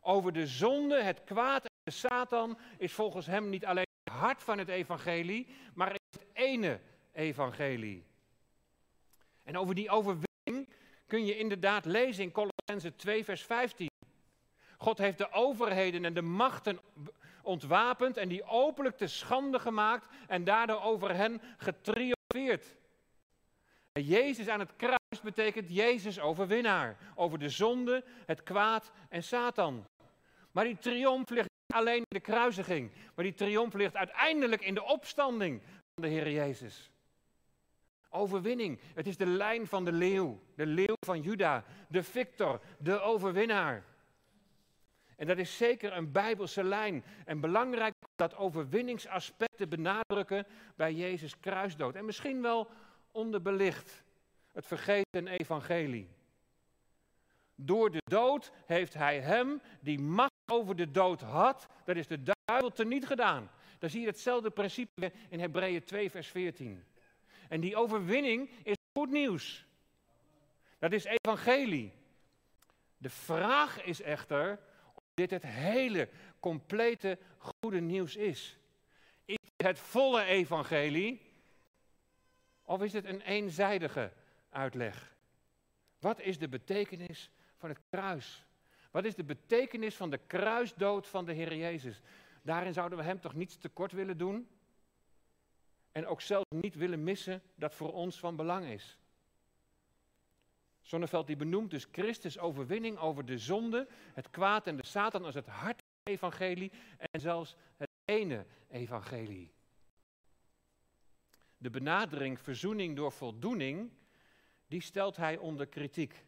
over 0.00 0.32
de 0.32 0.46
zonde, 0.46 1.02
het 1.02 1.24
kwaad 1.24 1.70
de 1.82 1.90
Satan 1.90 2.58
is 2.78 2.92
volgens 2.92 3.26
hem 3.26 3.48
niet 3.48 3.66
alleen 3.66 3.86
het 4.04 4.14
hart 4.14 4.42
van 4.42 4.58
het 4.58 4.68
evangelie, 4.68 5.46
maar 5.74 5.92
het 5.92 6.26
ene 6.32 6.80
evangelie. 7.12 8.06
En 9.42 9.58
over 9.58 9.74
die 9.74 9.90
overwinning 9.90 10.68
kun 11.06 11.24
je 11.24 11.38
inderdaad 11.38 11.84
lezen 11.84 12.24
in 12.24 12.32
Colossense 12.32 12.96
2, 12.96 13.24
vers 13.24 13.42
15. 13.42 13.90
God 14.76 14.98
heeft 14.98 15.18
de 15.18 15.32
overheden 15.32 16.04
en 16.04 16.14
de 16.14 16.22
machten 16.22 16.80
ontwapend 17.42 18.16
en 18.16 18.28
die 18.28 18.44
openlijk 18.44 18.96
te 18.96 19.06
schande 19.06 19.58
gemaakt 19.58 20.08
en 20.26 20.44
daardoor 20.44 20.82
over 20.82 21.14
hen 21.14 21.40
getriomfeerd. 21.56 22.76
Jezus 23.92 24.48
aan 24.48 24.60
het 24.60 24.76
kruis 24.76 25.20
betekent 25.22 25.74
Jezus 25.74 26.20
overwinnaar 26.20 26.96
over 27.14 27.38
de 27.38 27.48
zonde, 27.48 28.04
het 28.26 28.42
kwaad 28.42 28.92
en 29.08 29.22
Satan. 29.22 29.86
Maar 30.50 30.64
die 30.64 30.78
triomf 30.78 31.30
ligt 31.30 31.50
alleen 31.72 32.04
de 32.08 32.20
kruisiging, 32.20 32.90
maar 33.14 33.24
die 33.24 33.34
triomf 33.34 33.74
ligt 33.74 33.96
uiteindelijk 33.96 34.62
in 34.62 34.74
de 34.74 34.84
opstanding 34.84 35.62
van 35.94 36.02
de 36.02 36.08
Heer 36.08 36.30
Jezus. 36.30 36.90
Overwinning. 38.14 38.80
Het 38.94 39.06
is 39.06 39.16
de 39.16 39.26
lijn 39.26 39.66
van 39.66 39.84
de 39.84 39.92
leeuw. 39.92 40.40
De 40.54 40.66
leeuw 40.66 40.96
van 41.06 41.20
Juda. 41.20 41.64
De 41.88 42.02
victor. 42.02 42.60
De 42.78 43.00
overwinnaar. 43.00 43.84
En 45.16 45.26
dat 45.26 45.38
is 45.38 45.56
zeker 45.56 45.96
een 45.96 46.12
bijbelse 46.12 46.64
lijn. 46.64 47.04
En 47.24 47.40
belangrijk 47.40 47.94
dat 48.16 48.36
overwinningsaspect 48.36 49.56
te 49.56 49.66
benadrukken 49.66 50.46
bij 50.76 50.92
Jezus 50.92 51.40
kruisdood. 51.40 51.94
En 51.94 52.04
misschien 52.04 52.42
wel 52.42 52.70
onderbelicht. 53.10 54.02
Het 54.52 54.66
vergeten 54.66 55.26
evangelie. 55.26 56.08
Door 57.54 57.90
de 57.90 58.02
dood 58.04 58.52
heeft 58.66 58.94
hij 58.94 59.20
hem 59.20 59.60
die 59.80 59.98
macht 59.98 60.31
over 60.52 60.76
de 60.76 60.90
dood 60.90 61.20
had, 61.20 61.68
dat 61.84 61.96
is 61.96 62.06
de 62.06 62.22
duivel, 62.22 62.70
teniet 62.70 63.06
gedaan. 63.06 63.50
Dan 63.78 63.90
zie 63.90 64.00
je 64.00 64.06
hetzelfde 64.06 64.50
principe 64.50 65.12
in 65.28 65.40
Hebreeën 65.40 65.84
2, 65.84 66.10
vers 66.10 66.28
14. 66.28 66.84
En 67.48 67.60
die 67.60 67.76
overwinning 67.76 68.50
is 68.62 68.76
goed 68.92 69.10
nieuws. 69.10 69.66
Dat 70.78 70.92
is 70.92 71.04
evangelie. 71.04 71.92
De 72.98 73.10
vraag 73.10 73.82
is 73.82 74.00
echter 74.00 74.60
of 74.94 75.02
dit 75.14 75.30
het 75.30 75.42
hele, 75.42 76.08
complete, 76.40 77.18
goede 77.38 77.80
nieuws 77.80 78.16
is. 78.16 78.58
Is 79.24 79.36
het 79.56 79.66
het 79.66 79.78
volle 79.78 80.24
evangelie? 80.24 81.30
Of 82.62 82.82
is 82.82 82.92
het 82.92 83.04
een 83.04 83.20
eenzijdige 83.20 84.12
uitleg? 84.50 85.14
Wat 85.98 86.20
is 86.20 86.38
de 86.38 86.48
betekenis 86.48 87.30
van 87.56 87.68
het 87.68 87.78
kruis? 87.90 88.44
Wat 88.92 89.04
is 89.04 89.14
de 89.14 89.24
betekenis 89.24 89.96
van 89.96 90.10
de 90.10 90.18
kruisdood 90.26 91.06
van 91.06 91.24
de 91.24 91.32
Heer 91.32 91.56
Jezus? 91.56 92.00
Daarin 92.42 92.72
zouden 92.72 92.98
we 92.98 93.04
hem 93.04 93.20
toch 93.20 93.34
niets 93.34 93.56
tekort 93.56 93.92
willen 93.92 94.18
doen? 94.18 94.48
En 95.92 96.06
ook 96.06 96.20
zelf 96.20 96.44
niet 96.48 96.74
willen 96.74 97.04
missen 97.04 97.42
dat 97.54 97.74
voor 97.74 97.92
ons 97.92 98.18
van 98.18 98.36
belang 98.36 98.66
is. 98.66 98.98
Zonneveld 100.80 101.26
die 101.26 101.36
benoemt 101.36 101.70
dus 101.70 101.86
Christus 101.92 102.38
overwinning 102.38 102.98
over 102.98 103.24
de 103.24 103.38
zonde, 103.38 103.88
het 104.14 104.30
kwaad 104.30 104.66
en 104.66 104.76
de 104.76 104.86
Satan 104.86 105.24
als 105.24 105.34
het 105.34 105.46
hart 105.46 105.82
evangelie 106.02 106.72
en 106.98 107.20
zelfs 107.20 107.56
het 107.76 107.90
ene 108.04 108.46
evangelie. 108.70 109.52
De 111.58 111.70
benadering 111.70 112.40
verzoening 112.40 112.96
door 112.96 113.12
voldoening, 113.12 113.90
die 114.66 114.80
stelt 114.80 115.16
hij 115.16 115.36
onder 115.36 115.66
kritiek. 115.66 116.24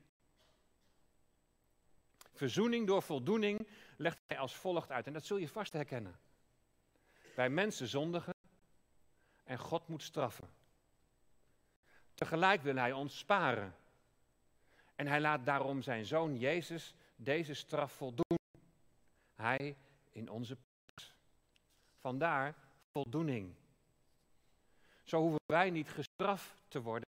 Verzoening 2.34 2.86
door 2.86 3.02
voldoening 3.02 3.68
legt 3.96 4.18
hij 4.26 4.38
als 4.38 4.54
volgt 4.54 4.90
uit 4.90 5.06
en 5.06 5.12
dat 5.12 5.24
zul 5.24 5.36
je 5.36 5.48
vast 5.48 5.72
herkennen. 5.72 6.18
Wij 7.34 7.48
mensen 7.48 7.86
zondigen 7.86 8.34
en 9.44 9.58
God 9.58 9.88
moet 9.88 10.02
straffen. 10.02 10.48
Tegelijk 12.14 12.62
wil 12.62 12.76
hij 12.76 12.92
ons 12.92 13.18
sparen. 13.18 13.74
En 14.94 15.06
hij 15.06 15.20
laat 15.20 15.44
daarom 15.46 15.82
zijn 15.82 16.04
zoon 16.04 16.38
Jezus 16.38 16.94
deze 17.16 17.54
straf 17.54 17.92
voldoen. 17.92 18.38
Hij 19.34 19.76
in 20.10 20.28
onze 20.28 20.56
plaats. 20.56 21.14
Vandaar 22.00 22.54
voldoening. 22.90 23.54
Zo 25.04 25.20
hoeven 25.20 25.40
wij 25.46 25.70
niet 25.70 25.90
gestraft 25.90 26.62
te 26.68 26.80
worden. 26.82 27.08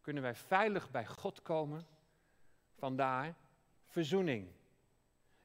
Kunnen 0.00 0.22
wij 0.22 0.34
veilig 0.34 0.90
bij 0.90 1.06
God 1.06 1.42
komen. 1.42 1.86
Vandaar 2.78 3.34
verzoening. 3.92 4.48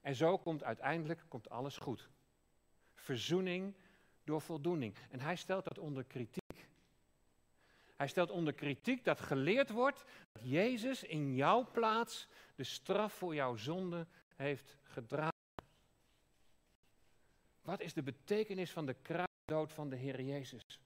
En 0.02 0.16
zo 0.16 0.38
komt 0.38 0.64
uiteindelijk 0.64 1.26
komt 1.28 1.50
alles 1.50 1.78
goed. 1.78 2.10
Verzoening 2.94 3.76
door 4.24 4.42
voldoening. 4.42 4.96
En 5.10 5.20
hij 5.20 5.36
stelt 5.36 5.64
dat 5.64 5.78
onder 5.78 6.04
kritiek. 6.04 6.68
Hij 7.96 8.08
stelt 8.08 8.30
onder 8.30 8.54
kritiek 8.54 9.04
dat 9.04 9.20
geleerd 9.20 9.70
wordt 9.70 10.04
dat 10.32 10.50
Jezus 10.50 11.04
in 11.04 11.36
jouw 11.36 11.72
plaats 11.72 12.28
de 12.56 12.64
straf 12.64 13.14
voor 13.14 13.36
jouw 13.36 13.56
zonde 13.56 14.08
heeft 14.36 14.78
gedragen. 14.84 15.36
Wat 17.62 17.82
is 17.82 17.94
de 17.94 18.04
betekenis 18.04 18.72
van 18.72 18.86
de 18.86 18.96
kruisdood 19.02 19.74
van 19.74 19.90
de 19.90 19.96
Heer 19.96 20.22
Jezus? 20.22 20.80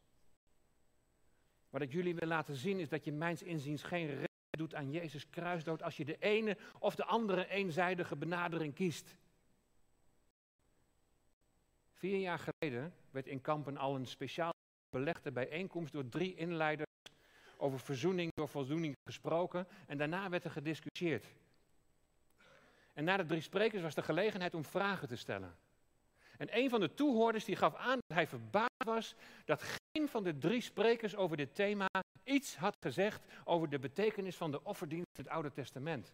Wat 1.70 1.82
ik 1.82 1.92
jullie 1.92 2.16
wil 2.16 2.28
laten 2.28 2.56
zien 2.56 2.80
is 2.80 2.90
dat 2.90 3.04
je 3.04 3.12
mijns 3.12 3.44
inziens 3.44 3.84
geen 3.84 4.30
doet 4.58 4.76
aan 4.76 4.92
Jezus 4.92 5.30
kruisdood 5.30 5.84
als 5.84 5.98
je 5.98 6.06
de 6.06 6.18
ene 6.20 6.58
of 6.80 6.96
de 6.96 7.06
andere 7.06 7.48
eenzijdige 7.48 8.16
benadering 8.16 8.74
kiest. 8.74 9.16
Vier 11.94 12.20
jaar 12.20 12.40
geleden 12.40 12.94
werd 13.12 13.28
in 13.28 13.42
Kampen 13.42 13.78
al 13.78 13.96
een 13.96 14.06
speciaal 14.06 14.54
belegde 14.90 15.32
bijeenkomst 15.32 15.94
door 15.94 16.10
drie 16.10 16.36
inleiders 16.36 16.90
over 17.58 17.80
verzoening 17.80 18.32
door 18.34 18.50
voldoening 18.50 18.96
gesproken 19.04 19.68
en 19.88 19.98
daarna 19.98 20.30
werd 20.30 20.44
er 20.44 20.52
gediscussieerd. 20.52 21.26
En 22.94 23.04
na 23.04 23.18
de 23.18 23.26
drie 23.26 23.42
sprekers 23.42 23.82
was 23.82 23.96
de 23.96 24.04
gelegenheid 24.04 24.54
om 24.54 24.66
vragen 24.66 25.08
te 25.08 25.16
stellen. 25.16 25.56
En 26.38 26.58
een 26.58 26.70
van 26.70 26.80
de 26.80 26.94
toehoorders 26.94 27.46
die 27.46 27.56
gaf 27.56 27.76
aan 27.76 28.00
dat 28.08 28.18
hij 28.18 28.28
verbaasd 28.28 28.84
was 28.86 29.16
dat 29.46 29.64
geen 29.64 30.10
van 30.10 30.24
de 30.24 30.38
drie 30.38 30.62
sprekers 30.62 31.16
over 31.16 31.38
dit 31.38 31.56
thema 31.56 31.88
iets 32.32 32.56
had 32.56 32.76
gezegd 32.80 33.22
over 33.44 33.70
de 33.70 33.80
betekenis 33.80 34.36
van 34.36 34.52
de 34.52 34.64
offerdienst 34.64 35.18
in 35.18 35.24
het 35.24 35.34
Oude 35.34 35.52
Testament. 35.52 36.14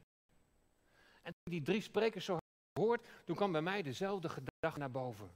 En 1.22 1.34
toen 1.34 1.54
die 1.54 1.62
drie 1.62 1.82
sprekers 1.82 2.26
zo 2.26 2.38
gehoord, 2.74 3.08
toen 3.26 3.36
kwam 3.36 3.52
bij 3.52 3.62
mij 3.62 3.82
dezelfde 3.82 4.30
gedachte 4.30 4.80
naar 4.80 4.92
boven. 4.92 5.32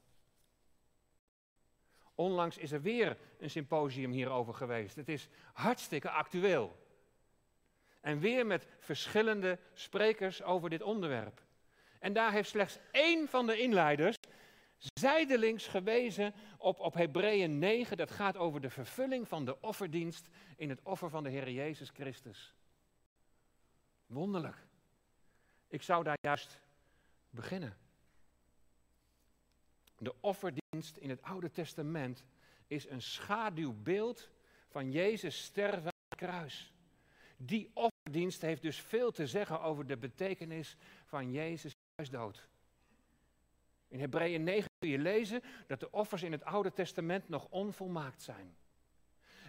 Onlangs 2.16 2.58
is 2.58 2.72
er 2.72 2.82
weer 2.82 3.18
een 3.40 3.50
symposium 3.50 4.12
hierover 4.12 4.54
geweest. 4.54 4.96
Het 4.96 5.10
is 5.10 5.28
hartstikke 5.54 6.10
actueel. 6.10 6.80
En 8.02 8.20
weer 8.20 8.46
met 8.46 8.68
verschillende 8.80 9.60
sprekers 9.74 10.44
over 10.44 10.70
dit 10.70 10.82
onderwerp. 10.82 11.42
En 12.00 12.14
daar 12.14 12.32
heeft 12.32 12.50
slechts 12.50 12.80
één 12.92 13.28
van 13.28 13.46
de 13.46 13.58
inleiders 13.58 14.16
zijdelings 15.00 15.68
gewezen 15.68 16.34
op, 16.58 16.80
op 16.80 16.94
Hebreeën 16.94 17.60
9. 17.60 17.98
Dat 17.98 18.12
gaat 18.12 18.38
over 18.38 18.62
de 18.62 18.70
vervulling 18.70 19.28
van 19.28 19.46
de 19.46 19.62
offerdienst 19.62 20.30
in 20.56 20.70
het 20.70 20.82
offer 20.84 21.10
van 21.10 21.24
de 21.24 21.30
Heer 21.30 21.52
Jezus 21.52 21.90
Christus. 21.90 22.54
Wonderlijk. 24.06 24.58
Ik 25.68 25.82
zou 25.82 26.04
daar 26.04 26.18
juist 26.22 26.60
beginnen. 27.30 27.78
De 29.98 30.16
offerdienst 30.20 30.98
in 30.98 31.10
het 31.10 31.22
Oude 31.22 31.52
Testament 31.52 32.26
is 32.68 32.90
een 32.90 33.02
schaduwbeeld 33.02 34.30
van 34.68 34.92
Jezus 34.92 35.44
sterven 35.44 35.84
aan 35.84 36.06
het 36.10 36.20
kruis. 36.20 36.74
Die 37.38 37.72
offerdienst 37.74 38.42
heeft 38.42 38.62
dus 38.62 38.82
veel 38.82 39.12
te 39.12 39.28
zeggen 39.28 39.62
over 39.62 39.88
de 39.88 39.98
betekenis 39.98 40.78
van 41.06 41.32
Jezus 41.32 41.72
kruisdood. 41.96 42.50
In 43.88 44.00
Hebreeën 44.00 44.44
9 44.44 44.71
kun 44.82 44.90
je 44.90 44.98
lezen 44.98 45.42
dat 45.68 45.80
de 45.80 45.92
offers 45.92 46.24
in 46.24 46.32
het 46.32 46.44
Oude 46.44 46.74
Testament 46.74 47.30
nog 47.30 47.48
onvolmaakt 47.50 48.22
zijn. 48.22 48.56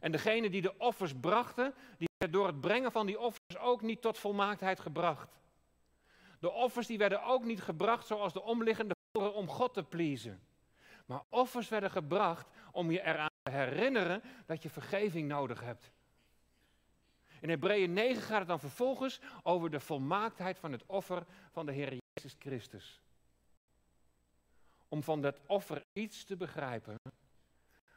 En 0.01 0.13
degene 0.13 0.51
die 0.51 0.63
de 0.63 0.79
offers 0.79 1.15
brachten, 1.21 1.75
die 1.99 2.09
werden 2.19 2.39
door 2.39 2.47
het 2.47 2.61
brengen 2.61 2.93
van 2.93 3.07
die 3.07 3.19
offers 3.19 3.59
ook 3.59 3.83
niet 3.83 4.03
tot 4.03 4.19
volmaaktheid 4.19 4.81
gebracht. 4.81 5.41
De 6.39 6.51
offers 6.51 6.87
die 6.87 6.99
werden 6.99 7.25
ook 7.25 7.45
niet 7.45 7.63
gebracht 7.63 8.07
zoals 8.07 8.33
de 8.33 8.43
omliggende 8.43 8.95
volkeren 9.13 9.39
om 9.39 9.49
God 9.49 9.75
te 9.75 9.83
pleasen. 9.83 10.43
Maar 11.07 11.23
offers 11.29 11.69
werden 11.69 11.91
gebracht 11.91 12.49
om 12.73 12.91
je 12.91 13.03
eraan 13.03 13.31
te 13.43 13.51
herinneren 13.51 14.23
dat 14.47 14.63
je 14.63 14.71
vergeving 14.71 15.29
nodig 15.29 15.61
hebt. 15.61 15.93
In 17.41 17.49
Hebreeën 17.49 17.93
9 17.93 18.23
gaat 18.23 18.39
het 18.39 18.49
dan 18.49 18.61
vervolgens 18.61 19.21
over 19.43 19.71
de 19.71 19.81
volmaaktheid 19.81 20.59
van 20.59 20.73
het 20.73 20.87
offer 20.87 21.25
van 21.51 21.67
de 21.67 21.73
Heer 21.73 21.99
Jezus 22.15 22.37
Christus. 22.39 23.02
Om 24.93 25.03
van 25.03 25.21
dat 25.21 25.41
offer 25.47 25.85
iets 25.93 26.25
te 26.25 26.37
begrijpen, 26.37 26.97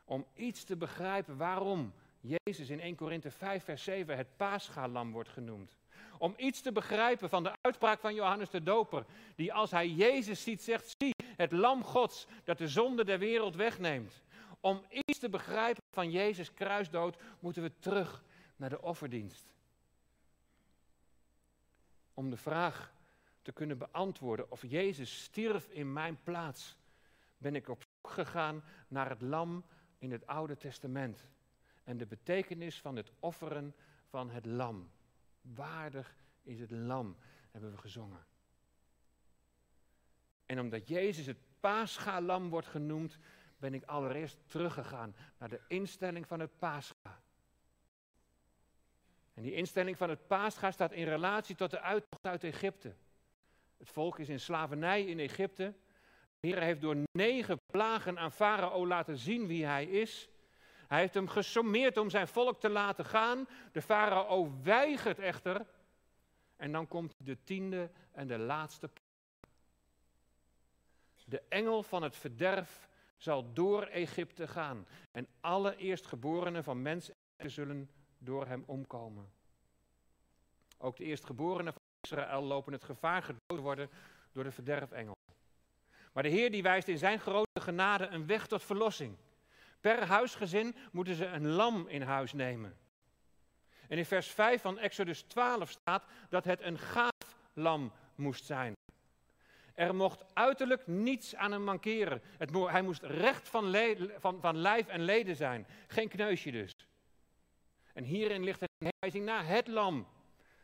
om 0.05 0.25
iets 0.33 0.63
te 0.63 0.75
begrijpen 0.75 1.37
waarom 1.37 1.93
Jezus 2.19 2.69
in 2.69 2.79
1 2.79 2.95
Korinthe 2.95 3.31
5 3.31 3.63
vers 3.63 3.83
7 3.83 4.17
het 4.17 4.37
paaschalam 4.37 5.11
wordt 5.11 5.29
genoemd. 5.29 5.77
Om 6.17 6.33
iets 6.37 6.61
te 6.61 6.71
begrijpen 6.71 7.29
van 7.29 7.43
de 7.43 7.51
uitspraak 7.61 7.99
van 7.99 8.15
Johannes 8.15 8.49
de 8.49 8.63
Doper, 8.63 9.05
die 9.35 9.53
als 9.53 9.71
hij 9.71 9.89
Jezus 9.89 10.43
ziet 10.43 10.61
zegt, 10.61 10.95
zie 10.97 11.13
het 11.35 11.51
lam 11.51 11.83
Gods 11.83 12.27
dat 12.43 12.57
de 12.57 12.67
zonde 12.67 13.05
der 13.05 13.19
wereld 13.19 13.55
wegneemt. 13.55 14.23
Om 14.59 14.85
iets 14.89 15.19
te 15.19 15.29
begrijpen 15.29 15.83
van 15.91 16.11
Jezus 16.11 16.53
kruisdood 16.53 17.17
moeten 17.39 17.61
we 17.63 17.71
terug 17.79 18.23
naar 18.55 18.69
de 18.69 18.81
offerdienst. 18.81 19.53
Om 22.13 22.29
de 22.29 22.37
vraag 22.37 22.93
te 23.41 23.51
kunnen 23.51 23.77
beantwoorden 23.77 24.51
of 24.51 24.61
Jezus 24.67 25.23
stierf 25.23 25.67
in 25.69 25.93
mijn 25.93 26.19
plaats, 26.23 26.75
ben 27.37 27.55
ik 27.55 27.69
op 27.69 27.81
zoek 27.81 28.09
gegaan 28.09 28.63
naar 28.87 29.09
het 29.09 29.21
lam 29.21 29.65
in 29.97 30.11
het 30.11 30.27
Oude 30.27 30.57
Testament. 30.57 31.27
En 31.83 31.97
de 31.97 32.05
betekenis 32.05 32.81
van 32.81 32.95
het 32.95 33.11
offeren 33.19 33.75
van 34.09 34.29
het 34.29 34.45
lam. 34.45 34.91
Waardig 35.41 36.15
is 36.41 36.59
het 36.59 36.71
lam, 36.71 37.17
hebben 37.51 37.71
we 37.71 37.77
gezongen. 37.77 38.25
En 40.45 40.59
omdat 40.59 40.87
Jezus 40.87 41.25
het 41.25 41.37
paaschalam 41.59 42.49
wordt 42.49 42.67
genoemd, 42.67 43.17
ben 43.57 43.73
ik 43.73 43.83
allereerst 43.83 44.37
teruggegaan 44.45 45.15
naar 45.37 45.49
de 45.49 45.61
instelling 45.67 46.27
van 46.27 46.39
het 46.39 46.57
paascha. 46.57 47.21
En 49.33 49.43
die 49.43 49.53
instelling 49.53 49.97
van 49.97 50.09
het 50.09 50.27
paascha 50.27 50.71
staat 50.71 50.91
in 50.91 51.07
relatie 51.07 51.55
tot 51.55 51.71
de 51.71 51.79
uittocht 51.79 52.25
uit 52.25 52.43
Egypte. 52.43 52.95
Het 53.77 53.89
volk 53.89 54.19
is 54.19 54.29
in 54.29 54.39
slavernij 54.39 55.05
in 55.05 55.19
Egypte. 55.19 55.73
Heer 56.45 56.61
heeft 56.61 56.81
door 56.81 56.97
negen 57.11 57.59
plagen 57.71 58.19
aan 58.19 58.31
Farao 58.31 58.87
laten 58.87 59.17
zien 59.17 59.47
wie 59.47 59.65
hij 59.65 59.85
is. 59.85 60.29
Hij 60.87 60.99
heeft 60.99 61.13
hem 61.13 61.27
gesommeerd 61.27 61.97
om 61.97 62.09
zijn 62.09 62.27
volk 62.27 62.59
te 62.59 62.69
laten 62.69 63.05
gaan. 63.05 63.47
De 63.71 63.81
farao 63.81 64.61
weigert 64.63 65.19
echter. 65.19 65.65
En 66.55 66.71
dan 66.71 66.87
komt 66.87 67.13
de 67.17 67.43
tiende 67.43 67.91
en 68.11 68.27
de 68.27 68.37
laatste. 68.37 68.89
De 71.25 71.41
engel 71.49 71.83
van 71.83 72.03
het 72.03 72.15
verderf 72.15 72.87
zal 73.17 73.53
door 73.53 73.83
Egypte 73.83 74.47
gaan. 74.47 74.87
En 75.11 75.27
alle 75.39 75.75
eerstgeborenen 75.75 76.63
van 76.63 76.81
mensen 76.81 77.15
zullen 77.37 77.89
door 78.17 78.47
hem 78.47 78.63
omkomen. 78.65 79.31
Ook 80.77 80.97
de 80.97 81.03
eerstgeborenen 81.03 81.73
van 81.73 81.81
Israël 82.01 82.43
lopen 82.43 82.73
het 82.73 82.83
gevaar 82.83 83.23
gedood 83.23 83.41
te 83.47 83.61
worden 83.61 83.89
door 84.31 84.43
de 84.43 84.51
verderfengel. 84.51 85.14
Maar 86.15 86.23
de 86.23 86.29
Heer 86.29 86.51
die 86.51 86.63
wijst 86.63 86.87
in 86.87 86.97
zijn 86.97 87.19
grote 87.19 87.61
genade 87.61 88.07
een 88.07 88.27
weg 88.27 88.47
tot 88.47 88.63
verlossing. 88.63 89.17
Per 89.81 90.05
huisgezin 90.05 90.75
moeten 90.91 91.15
ze 91.15 91.25
een 91.25 91.47
lam 91.47 91.87
in 91.87 92.01
huis 92.01 92.33
nemen. 92.33 92.77
En 93.87 93.97
in 93.97 94.05
vers 94.05 94.27
5 94.27 94.61
van 94.61 94.77
Exodus 94.77 95.21
12 95.21 95.69
staat 95.69 96.05
dat 96.29 96.45
het 96.45 96.61
een 96.61 96.79
gaaf 96.79 97.35
lam 97.53 97.91
moest 98.15 98.45
zijn. 98.45 98.73
Er 99.73 99.95
mocht 99.95 100.25
uiterlijk 100.33 100.87
niets 100.87 101.35
aan 101.35 101.51
hem 101.51 101.63
mankeren. 101.63 102.21
Het 102.37 102.51
hij 102.53 102.81
moest 102.81 103.03
recht 103.03 103.49
van, 103.49 103.75
van, 104.17 104.41
van 104.41 104.57
lijf 104.57 104.87
en 104.87 105.01
leden 105.01 105.35
zijn. 105.35 105.67
Geen 105.87 106.09
kneusje 106.09 106.51
dus. 106.51 106.71
En 107.93 108.03
hierin 108.03 108.43
ligt 108.43 108.61
een 108.61 108.89
heenwijzing 108.89 109.25
naar 109.25 109.47
het 109.47 109.67
lam. 109.67 110.07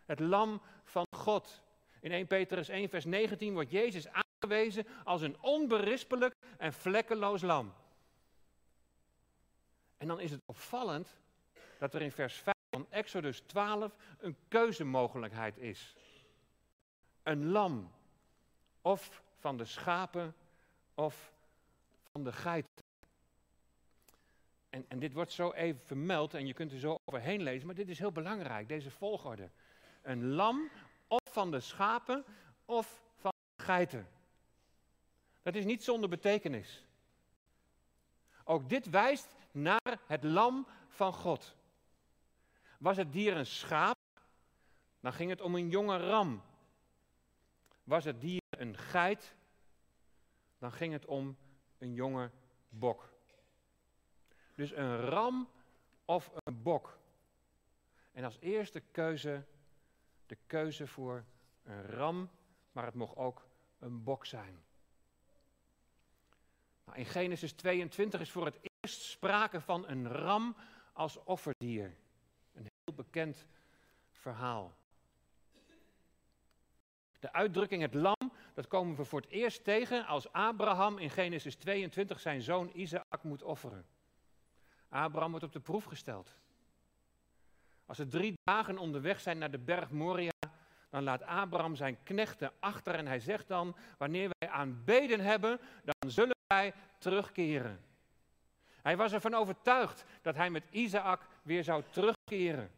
Het 0.05 0.19
lam 0.19 0.61
van 0.83 1.05
God. 1.15 1.61
In 2.01 2.11
1 2.11 2.27
Petrus 2.27 2.69
1 2.69 2.89
vers 2.89 3.05
19 3.05 3.53
wordt 3.53 3.71
Jezus 3.71 4.07
aangewezen 4.07 4.85
als 5.03 5.21
een 5.21 5.41
onberispelijk 5.41 6.35
en 6.57 6.73
vlekkeloos 6.73 7.41
lam. 7.41 7.73
En 9.97 10.07
dan 10.07 10.19
is 10.19 10.31
het 10.31 10.41
opvallend 10.45 11.17
dat 11.79 11.93
er 11.93 12.01
in 12.01 12.11
vers 12.11 12.35
5 12.35 12.55
van 12.69 12.85
Exodus 12.89 13.39
12 13.39 13.95
een 14.19 14.35
keuzemogelijkheid 14.47 15.57
is. 15.57 15.95
Een 17.23 17.45
lam, 17.45 17.91
of 18.81 19.23
van 19.39 19.57
de 19.57 19.65
schapen, 19.65 20.35
of 20.93 21.33
van 22.11 22.23
de 22.23 22.31
geiten. 22.31 22.83
En, 24.69 24.85
en 24.87 24.99
dit 24.99 25.13
wordt 25.13 25.31
zo 25.31 25.51
even 25.51 25.81
vermeld 25.81 26.33
en 26.33 26.47
je 26.47 26.53
kunt 26.53 26.71
er 26.71 26.79
zo 26.79 26.99
overheen 27.05 27.41
lezen, 27.41 27.65
maar 27.65 27.75
dit 27.75 27.89
is 27.89 27.99
heel 27.99 28.11
belangrijk, 28.11 28.67
deze 28.67 28.91
volgorde. 28.91 29.49
Een 30.01 30.27
lam, 30.27 30.69
van 31.31 31.51
de 31.51 31.59
schapen, 31.59 32.25
of 32.65 33.03
van 33.15 33.31
de 33.55 33.63
geiten. 33.63 34.07
Dat 35.41 35.55
is 35.55 35.65
niet 35.65 35.83
zonder 35.83 36.09
betekenis. 36.09 36.85
Ook 38.43 38.69
dit 38.69 38.89
wijst 38.89 39.35
naar 39.51 39.99
het 40.07 40.23
lam 40.23 40.67
van 40.87 41.13
God. 41.13 41.55
Was 42.79 42.97
het 42.97 43.13
dier 43.13 43.37
een 43.37 43.45
schaap, 43.45 43.97
dan 44.99 45.13
ging 45.13 45.29
het 45.29 45.41
om 45.41 45.55
een 45.55 45.69
jonge 45.69 45.97
ram. 45.97 46.41
Was 47.83 48.03
het 48.03 48.21
dier 48.21 48.41
een 48.49 48.77
geit, 48.77 49.35
dan 50.57 50.71
ging 50.71 50.93
het 50.93 51.05
om 51.05 51.37
een 51.77 51.93
jonge 51.93 52.31
bok. 52.69 53.13
Dus 54.55 54.71
een 54.71 54.97
ram 54.97 55.49
of 56.05 56.31
een 56.33 56.61
bok. 56.61 56.99
En 58.11 58.23
als 58.23 58.37
eerste 58.39 58.79
keuze 58.79 59.45
de 60.31 60.37
keuze 60.47 60.87
voor 60.87 61.25
een 61.63 61.85
ram, 61.85 62.29
maar 62.71 62.85
het 62.85 62.93
mocht 62.93 63.15
ook 63.15 63.47
een 63.79 64.03
bok 64.03 64.25
zijn. 64.25 64.63
Nou, 66.85 66.97
in 66.97 67.05
Genesis 67.05 67.51
22 67.51 68.21
is 68.21 68.31
voor 68.31 68.45
het 68.45 68.59
eerst 68.61 69.01
sprake 69.01 69.61
van 69.61 69.87
een 69.87 70.07
ram 70.07 70.55
als 70.93 71.23
offerdier. 71.23 71.97
Een 72.53 72.67
heel 72.83 72.95
bekend 72.95 73.45
verhaal. 74.11 74.73
De 77.19 77.33
uitdrukking 77.33 77.81
het 77.81 77.93
lam, 77.93 78.31
dat 78.53 78.67
komen 78.67 78.95
we 78.95 79.05
voor 79.05 79.21
het 79.21 79.29
eerst 79.29 79.63
tegen 79.63 80.05
als 80.05 80.31
Abraham 80.31 80.97
in 80.97 81.09
Genesis 81.09 81.55
22 81.55 82.19
zijn 82.19 82.41
zoon 82.41 82.69
Isaac 82.73 83.23
moet 83.23 83.43
offeren. 83.43 83.85
Abraham 84.89 85.29
wordt 85.29 85.45
op 85.45 85.51
de 85.53 85.59
proef 85.59 85.83
gesteld. 85.83 86.35
Als 87.91 87.99
ze 87.99 88.07
drie 88.07 88.33
dagen 88.43 88.77
onderweg 88.77 89.19
zijn 89.19 89.37
naar 89.37 89.51
de 89.51 89.57
berg 89.57 89.89
Moria, 89.89 90.31
dan 90.89 91.03
laat 91.03 91.23
Abraham 91.23 91.75
zijn 91.75 91.97
knechten 92.03 92.51
achter 92.59 92.95
en 92.95 93.07
hij 93.07 93.19
zegt 93.19 93.47
dan, 93.47 93.75
wanneer 93.97 94.29
wij 94.37 94.49
aanbeden 94.49 95.19
hebben, 95.19 95.59
dan 95.83 96.11
zullen 96.11 96.35
wij 96.47 96.73
terugkeren. 96.97 97.83
Hij 98.81 98.97
was 98.97 99.13
ervan 99.13 99.33
overtuigd 99.33 100.05
dat 100.21 100.35
hij 100.35 100.49
met 100.49 100.63
Isaac 100.69 101.27
weer 101.43 101.63
zou 101.63 101.83
terugkeren. 101.89 102.71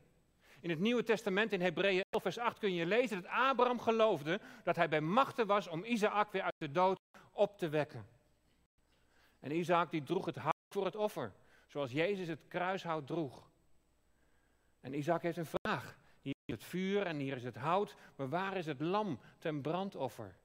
In 0.59 0.69
het 0.69 0.79
Nieuwe 0.79 1.03
Testament 1.03 1.51
in 1.51 1.61
Hebreeën 1.61 2.03
11 2.09 2.21
vers 2.21 2.37
8 2.37 2.59
kun 2.59 2.73
je 2.73 2.85
lezen 2.85 3.21
dat 3.21 3.31
Abraham 3.31 3.79
geloofde 3.79 4.39
dat 4.63 4.75
hij 4.75 4.89
bij 4.89 5.01
machten 5.01 5.47
was 5.47 5.67
om 5.67 5.83
Isaac 5.83 6.31
weer 6.31 6.43
uit 6.43 6.55
de 6.57 6.71
dood 6.71 6.99
op 7.31 7.57
te 7.57 7.69
wekken. 7.69 8.05
En 9.39 9.51
Isaac 9.51 9.91
die 9.91 10.03
droeg 10.03 10.25
het 10.25 10.35
hout 10.35 10.53
voor 10.69 10.85
het 10.85 10.95
offer, 10.95 11.33
zoals 11.67 11.91
Jezus 11.91 12.27
het 12.27 12.47
kruishout 12.47 13.07
droeg. 13.07 13.51
En 14.83 14.93
Isaac 14.93 15.21
heeft 15.21 15.37
een 15.37 15.45
vraag. 15.61 15.97
Hier 16.21 16.35
is 16.45 16.53
het 16.53 16.63
vuur 16.63 17.05
en 17.05 17.17
hier 17.17 17.35
is 17.35 17.43
het 17.43 17.55
hout, 17.55 17.95
maar 18.15 18.29
waar 18.29 18.57
is 18.57 18.65
het 18.65 18.79
lam 18.79 19.19
ten 19.39 19.61
brandoffer? 19.61 20.35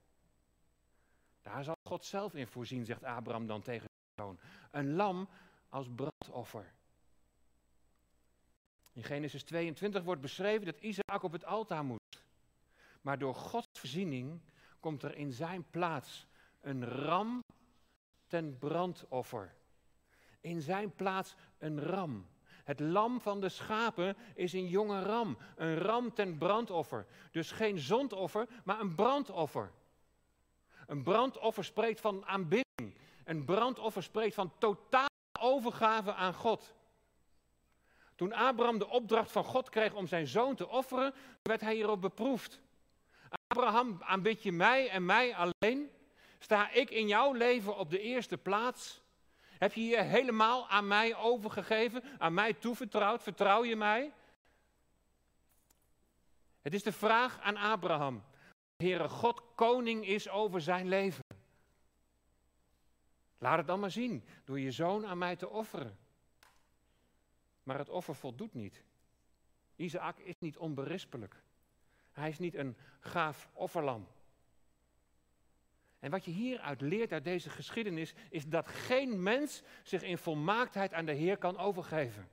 Daar 1.42 1.64
zal 1.64 1.76
God 1.88 2.04
zelf 2.04 2.34
in 2.34 2.46
voorzien, 2.46 2.84
zegt 2.84 3.04
Abraham 3.04 3.46
dan 3.46 3.62
tegen 3.62 3.86
zijn 3.88 4.28
zoon. 4.28 4.38
Een 4.70 4.94
lam 4.94 5.28
als 5.68 5.88
brandoffer. 5.94 6.72
In 8.92 9.04
Genesis 9.04 9.42
22 9.42 10.02
wordt 10.02 10.20
beschreven 10.20 10.66
dat 10.66 10.80
Isaac 10.80 11.22
op 11.22 11.32
het 11.32 11.44
altaar 11.44 11.84
moet. 11.84 12.22
Maar 13.00 13.18
door 13.18 13.34
Gods 13.34 13.78
voorziening 13.78 14.40
komt 14.80 15.02
er 15.02 15.16
in 15.16 15.32
zijn 15.32 15.70
plaats 15.70 16.26
een 16.60 16.84
ram 16.84 17.42
ten 18.26 18.58
brandoffer. 18.58 19.54
In 20.40 20.62
zijn 20.62 20.94
plaats 20.94 21.36
een 21.58 21.80
ram. 21.80 22.26
Het 22.68 22.80
lam 22.80 23.20
van 23.20 23.40
de 23.40 23.48
schapen 23.48 24.16
is 24.34 24.52
een 24.52 24.68
jonge 24.68 25.02
ram. 25.02 25.38
Een 25.56 25.78
ram 25.78 26.14
ten 26.14 26.38
brandoffer. 26.38 27.06
Dus 27.30 27.50
geen 27.50 27.78
zondoffer, 27.78 28.48
maar 28.64 28.80
een 28.80 28.94
brandoffer. 28.94 29.70
Een 30.86 31.02
brandoffer 31.02 31.64
spreekt 31.64 32.00
van 32.00 32.26
aanbidding. 32.26 32.98
Een 33.24 33.44
brandoffer 33.44 34.02
spreekt 34.02 34.34
van 34.34 34.52
totale 34.58 35.08
overgave 35.40 36.12
aan 36.12 36.34
God. 36.34 36.74
Toen 38.14 38.32
Abraham 38.32 38.78
de 38.78 38.88
opdracht 38.88 39.32
van 39.32 39.44
God 39.44 39.68
kreeg 39.68 39.94
om 39.94 40.06
zijn 40.06 40.26
zoon 40.26 40.54
te 40.54 40.68
offeren, 40.68 41.14
werd 41.42 41.60
hij 41.60 41.74
hierop 41.74 42.00
beproefd. 42.00 42.60
Abraham, 43.46 43.96
aanbid 44.00 44.42
je 44.42 44.52
mij 44.52 44.88
en 44.88 45.04
mij 45.06 45.34
alleen? 45.34 45.90
Sta 46.38 46.70
ik 46.70 46.90
in 46.90 47.06
jouw 47.06 47.32
leven 47.32 47.76
op 47.76 47.90
de 47.90 48.00
eerste 48.00 48.38
plaats? 48.38 49.02
Heb 49.58 49.72
je 49.72 49.84
je 49.84 50.02
helemaal 50.02 50.68
aan 50.68 50.86
mij 50.86 51.16
overgegeven, 51.16 52.02
aan 52.18 52.34
mij 52.34 52.52
toevertrouwd? 52.52 53.22
Vertrouw 53.22 53.64
je 53.64 53.76
mij? 53.76 54.12
Het 56.62 56.74
is 56.74 56.82
de 56.82 56.92
vraag 56.92 57.40
aan 57.40 57.56
Abraham. 57.56 58.22
Heere 58.76 59.08
God 59.08 59.42
koning 59.54 60.06
is 60.06 60.28
over 60.28 60.60
zijn 60.60 60.88
leven. 60.88 61.24
Laat 63.38 63.58
het 63.58 63.66
dan 63.66 63.80
maar 63.80 63.90
zien 63.90 64.24
door 64.44 64.60
je 64.60 64.70
zoon 64.70 65.06
aan 65.06 65.18
mij 65.18 65.36
te 65.36 65.48
offeren. 65.48 65.98
Maar 67.62 67.78
het 67.78 67.88
offer 67.88 68.14
voldoet 68.14 68.54
niet. 68.54 68.84
Isaac 69.76 70.18
is 70.18 70.38
niet 70.38 70.58
onberispelijk. 70.58 71.42
Hij 72.12 72.28
is 72.28 72.38
niet 72.38 72.54
een 72.54 72.76
gaaf 73.00 73.48
offerlam. 73.52 74.08
En 75.98 76.10
wat 76.10 76.24
je 76.24 76.30
hieruit 76.30 76.80
leert 76.80 77.12
uit 77.12 77.24
deze 77.24 77.50
geschiedenis 77.50 78.14
is 78.30 78.46
dat 78.46 78.68
geen 78.68 79.22
mens 79.22 79.62
zich 79.82 80.02
in 80.02 80.18
volmaaktheid 80.18 80.92
aan 80.92 81.04
de 81.04 81.12
Heer 81.12 81.36
kan 81.36 81.58
overgeven. 81.58 82.28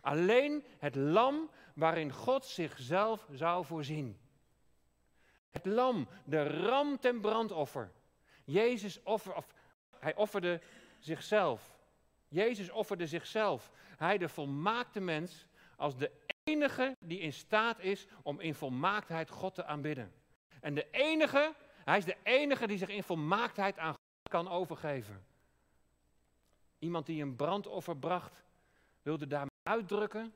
Alleen 0.00 0.64
het 0.78 0.94
lam 0.94 1.50
waarin 1.74 2.12
God 2.12 2.44
zichzelf 2.44 3.26
zou 3.32 3.64
voorzien. 3.64 4.18
Het 5.50 5.66
lam, 5.66 6.08
de 6.24 6.42
ram 6.42 7.00
ten 7.00 7.20
brandoffer. 7.20 7.92
Jezus 8.44 9.02
offer, 9.02 9.34
of, 9.34 9.54
hij 9.98 10.14
offerde 10.14 10.60
zichzelf. 10.98 11.78
Jezus 12.28 12.70
offerde 12.70 13.06
zichzelf. 13.06 13.72
Hij, 13.96 14.18
de 14.18 14.28
volmaakte 14.28 15.00
mens, 15.00 15.46
als 15.76 15.96
de 15.96 16.10
enige 16.44 16.96
die 17.00 17.18
in 17.18 17.32
staat 17.32 17.80
is 17.80 18.06
om 18.22 18.40
in 18.40 18.54
volmaaktheid 18.54 19.30
God 19.30 19.54
te 19.54 19.64
aanbidden. 19.64 20.12
En 20.60 20.74
de 20.74 20.90
enige 20.90 21.54
hij 21.84 21.98
is 21.98 22.04
de 22.04 22.16
enige 22.22 22.66
die 22.66 22.78
zich 22.78 22.88
in 22.88 23.02
volmaaktheid 23.02 23.78
aan 23.78 23.92
God 23.92 24.28
kan 24.30 24.48
overgeven. 24.48 25.24
Iemand 26.78 27.06
die 27.06 27.22
een 27.22 27.36
brandoffer 27.36 27.96
bracht, 27.96 28.44
wilde 29.02 29.26
daarmee 29.26 29.50
uitdrukken 29.62 30.34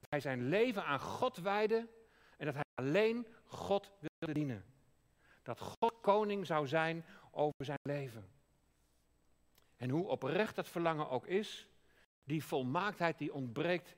dat 0.00 0.10
hij 0.10 0.20
zijn 0.20 0.48
leven 0.48 0.84
aan 0.84 1.00
God 1.00 1.36
wijde 1.36 1.88
en 2.36 2.46
dat 2.46 2.54
hij 2.54 2.64
alleen 2.74 3.26
God 3.44 3.90
wilde 3.98 4.34
dienen. 4.34 4.64
Dat 5.42 5.60
God 5.60 5.94
koning 6.00 6.46
zou 6.46 6.66
zijn 6.66 7.04
over 7.30 7.64
zijn 7.64 7.78
leven. 7.82 8.28
En 9.76 9.90
hoe 9.90 10.06
oprecht 10.06 10.56
dat 10.56 10.68
verlangen 10.68 11.08
ook 11.08 11.26
is, 11.26 11.68
die 12.24 12.44
volmaaktheid 12.44 13.18
die 13.18 13.34
ontbreekt 13.34 13.96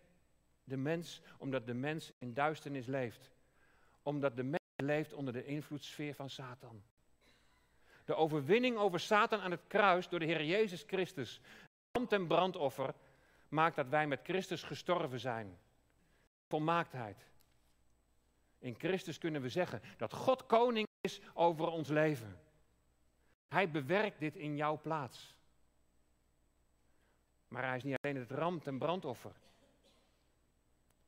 de 0.64 0.76
mens, 0.76 1.22
omdat 1.38 1.66
de 1.66 1.74
mens 1.74 2.12
in 2.18 2.34
duisternis 2.34 2.86
leeft. 2.86 3.30
Omdat 4.02 4.36
de 4.36 4.42
mens 4.42 4.62
leeft 4.76 5.12
onder 5.12 5.32
de 5.32 5.44
invloedssfeer 5.44 6.14
van 6.14 6.30
Satan. 6.30 6.82
De 8.04 8.14
overwinning 8.14 8.76
over 8.76 9.00
Satan 9.00 9.40
aan 9.40 9.50
het 9.50 9.66
kruis 9.66 10.08
door 10.08 10.18
de 10.18 10.24
Heer 10.24 10.44
Jezus 10.44 10.84
Christus, 10.86 11.40
brand 11.90 12.12
en 12.12 12.26
brandoffer, 12.26 12.94
maakt 13.48 13.76
dat 13.76 13.88
wij 13.88 14.06
met 14.06 14.20
Christus 14.22 14.62
gestorven 14.62 15.20
zijn. 15.20 15.58
Volmaaktheid. 16.48 17.26
In 18.58 18.74
Christus 18.78 19.18
kunnen 19.18 19.42
we 19.42 19.48
zeggen 19.48 19.82
dat 19.96 20.12
God 20.12 20.46
koning 20.46 20.86
is 21.00 21.20
over 21.34 21.66
ons 21.66 21.88
leven. 21.88 22.40
Hij 23.48 23.70
bewerkt 23.70 24.18
dit 24.18 24.36
in 24.36 24.56
jouw 24.56 24.80
plaats. 24.80 25.36
Maar 27.48 27.66
hij 27.66 27.76
is 27.76 27.82
niet 27.82 27.98
alleen 28.00 28.16
het 28.16 28.30
ram 28.30 28.60
en 28.64 28.78
brandoffer. 28.78 29.32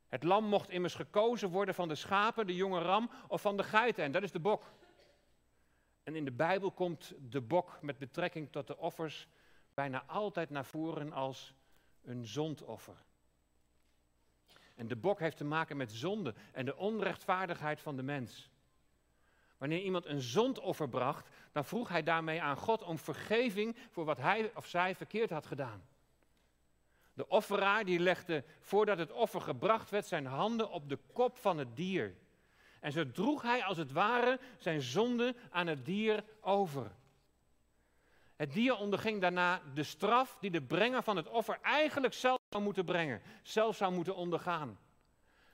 Het 0.09 0.22
lam 0.22 0.44
mocht 0.44 0.70
immers 0.70 0.94
gekozen 0.94 1.48
worden 1.48 1.74
van 1.74 1.88
de 1.88 1.94
schapen, 1.94 2.46
de 2.46 2.54
jonge 2.54 2.80
ram 2.80 3.11
of 3.28 3.40
van 3.40 3.57
de 3.57 3.62
geiten. 3.62 4.04
En 4.04 4.12
dat 4.12 4.22
is 4.22 4.33
de 4.33 4.40
bok. 4.40 4.62
En 6.04 6.16
in 6.16 6.24
de 6.24 6.32
Bijbel 6.32 6.70
komt 6.70 7.14
de 7.30 7.40
bok 7.40 7.78
met 7.82 7.98
betrekking 7.98 8.52
tot 8.52 8.66
de 8.66 8.78
offers 8.78 9.28
bijna 9.74 10.04
altijd 10.06 10.50
naar 10.50 10.64
voren 10.64 11.12
als 11.12 11.54
een 12.02 12.26
zondoffer. 12.26 13.04
En 14.74 14.88
de 14.88 14.96
bok 14.96 15.18
heeft 15.18 15.36
te 15.36 15.44
maken 15.44 15.76
met 15.76 15.92
zonde 15.92 16.34
en 16.52 16.64
de 16.64 16.76
onrechtvaardigheid 16.76 17.80
van 17.80 17.96
de 17.96 18.02
mens. 18.02 18.50
Wanneer 19.58 19.82
iemand 19.82 20.06
een 20.06 20.20
zondoffer 20.20 20.88
bracht, 20.88 21.28
dan 21.52 21.64
vroeg 21.64 21.88
hij 21.88 22.02
daarmee 22.02 22.42
aan 22.42 22.56
God 22.56 22.82
om 22.82 22.98
vergeving 22.98 23.76
voor 23.90 24.04
wat 24.04 24.18
hij 24.18 24.50
of 24.54 24.66
zij 24.66 24.94
verkeerd 24.94 25.30
had 25.30 25.46
gedaan. 25.46 25.84
De 27.12 27.28
offeraar 27.28 27.84
die 27.84 27.98
legde 27.98 28.44
voordat 28.60 28.98
het 28.98 29.12
offer 29.12 29.40
gebracht 29.40 29.90
werd 29.90 30.06
zijn 30.06 30.26
handen 30.26 30.70
op 30.70 30.88
de 30.88 30.98
kop 31.12 31.36
van 31.36 31.58
het 31.58 31.76
dier. 31.76 32.14
En 32.84 32.92
zo 32.92 33.10
droeg 33.10 33.42
hij 33.42 33.64
als 33.64 33.76
het 33.76 33.92
ware 33.92 34.40
zijn 34.58 34.82
zonde 34.82 35.34
aan 35.50 35.66
het 35.66 35.84
dier 35.84 36.24
over. 36.40 36.90
Het 38.36 38.52
dier 38.52 38.76
onderging 38.76 39.20
daarna 39.20 39.62
de 39.74 39.82
straf 39.82 40.36
die 40.40 40.50
de 40.50 40.62
brenger 40.62 41.02
van 41.02 41.16
het 41.16 41.28
offer 41.28 41.58
eigenlijk 41.62 42.14
zelf 42.14 42.38
zou 42.48 42.62
moeten 42.62 42.84
brengen, 42.84 43.22
zelf 43.42 43.76
zou 43.76 43.92
moeten 43.92 44.16
ondergaan. 44.16 44.78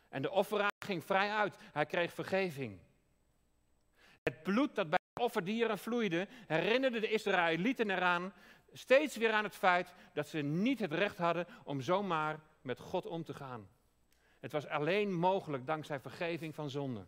En 0.09 0.23
de 0.23 0.31
offeraar 0.31 0.73
ging 0.85 1.05
vrij 1.05 1.31
uit, 1.31 1.57
hij 1.73 1.87
kreeg 1.87 2.13
vergeving. 2.13 2.79
Het 4.23 4.43
bloed 4.43 4.75
dat 4.75 4.91
bij 4.91 4.99
de 5.13 5.23
offerdieren 5.23 5.79
vloeide, 5.79 6.29
herinnerde 6.47 7.01
de 7.01 7.11
Israëlieten 7.11 7.91
eraan 7.91 8.33
steeds 8.73 9.17
weer 9.17 9.33
aan 9.33 9.45
het 9.45 9.57
feit 9.57 9.95
dat 10.13 10.29
ze 10.29 10.39
niet 10.39 10.81
het 10.81 10.93
recht 10.93 11.19
hadden 11.19 11.47
om 11.65 11.81
zomaar 11.81 12.41
met 12.63 12.81
God 12.81 13.07
om 13.07 13.25
te 13.25 13.35
gaan. 13.35 13.69
Het 14.41 14.53
was 14.53 14.67
alleen 14.67 15.15
mogelijk 15.15 15.67
dankzij 15.67 16.01
vergeving 16.01 16.55
van 16.55 16.71
zonde. 16.71 17.07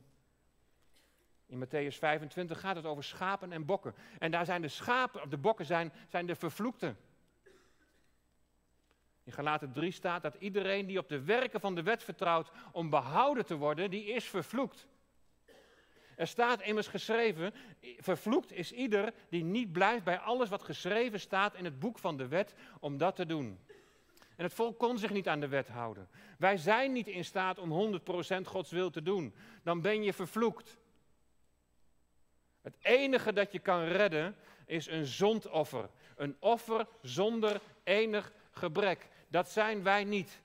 In 1.53 1.59
Matthäus 1.59 1.99
25 1.99 2.61
gaat 2.61 2.77
het 2.77 2.85
over 2.85 3.05
schapen 3.05 3.53
en 3.53 3.65
bokken. 3.65 3.95
En 4.19 4.31
daar 4.31 4.45
zijn 4.45 4.63
de 4.63 4.69
schapen, 4.69 5.23
of 5.23 5.29
de 5.29 5.37
bokken 5.37 5.67
zijn, 5.67 5.93
zijn 6.09 6.27
de 6.27 6.35
vervloekten. 6.35 6.97
In 9.25 9.33
Galaten 9.33 9.73
3 9.73 9.91
staat 9.91 10.23
dat 10.23 10.35
iedereen 10.39 10.87
die 10.87 10.99
op 10.99 11.09
de 11.09 11.23
werken 11.23 11.61
van 11.61 11.75
de 11.75 11.83
wet 11.83 12.03
vertrouwt 12.03 12.51
om 12.73 12.91
behouden 12.91 13.47
te 13.47 13.57
worden, 13.57 13.91
die 13.91 14.05
is 14.05 14.25
vervloekt. 14.25 14.87
Er 16.17 16.27
staat 16.27 16.63
immers 16.63 16.87
geschreven, 16.87 17.55
vervloekt 17.99 18.53
is 18.53 18.73
ieder 18.73 19.15
die 19.29 19.45
niet 19.45 19.73
blijft 19.73 20.05
bij 20.05 20.19
alles 20.19 20.49
wat 20.49 20.63
geschreven 20.63 21.21
staat 21.21 21.55
in 21.55 21.65
het 21.65 21.79
boek 21.79 21.99
van 21.99 22.17
de 22.17 22.29
wet 22.29 22.55
om 22.81 22.97
dat 22.99 23.17
te 23.17 23.27
doen. 23.27 23.59
En 24.37 24.45
het 24.45 24.55
volk 24.55 24.79
kon 24.79 24.99
zich 24.99 25.11
niet 25.11 25.29
aan 25.29 25.41
de 25.41 25.49
wet 25.49 25.69
houden. 25.69 26.09
Wij 26.39 26.57
zijn 26.57 26.93
niet 26.93 27.09
in 27.09 27.25
staat 27.25 27.59
om 27.59 28.01
100% 28.01 28.41
Gods 28.43 28.71
wil 28.71 28.91
te 28.91 29.03
doen. 29.03 29.35
Dan 29.63 29.81
ben 29.81 30.03
je 30.03 30.13
vervloekt. 30.13 30.81
Het 32.63 32.77
enige 32.81 33.33
dat 33.33 33.53
je 33.53 33.59
kan 33.59 33.85
redden 33.85 34.37
is 34.67 34.87
een 34.87 35.07
zondoffer. 35.07 35.89
Een 36.17 36.37
offer 36.39 36.87
zonder 37.03 37.61
enig 37.83 38.33
gebrek. 38.51 39.09
Dat 39.29 39.51
zijn 39.51 39.83
wij 39.83 40.05
niet. 40.05 40.41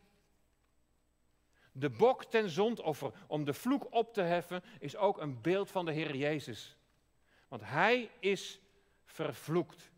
De 1.71 1.89
bok 1.89 2.23
ten 2.23 2.49
zondoffer 2.49 3.11
om 3.27 3.43
de 3.43 3.53
vloek 3.53 3.93
op 3.93 4.13
te 4.13 4.21
heffen 4.21 4.63
is 4.79 4.95
ook 4.95 5.17
een 5.21 5.41
beeld 5.41 5.71
van 5.71 5.85
de 5.85 5.91
Heer 5.91 6.15
Jezus. 6.15 6.77
Want 7.47 7.61
Hij 7.65 8.09
is 8.19 8.59
vervloekt. 9.05 9.91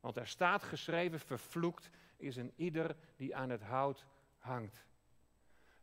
Want 0.00 0.16
er 0.16 0.26
staat 0.26 0.62
geschreven, 0.62 1.20
vervloekt 1.20 1.90
is 2.16 2.36
een 2.36 2.52
ieder 2.56 2.96
die 3.16 3.36
aan 3.36 3.50
het 3.50 3.62
hout 3.62 4.04
hangt. 4.38 4.84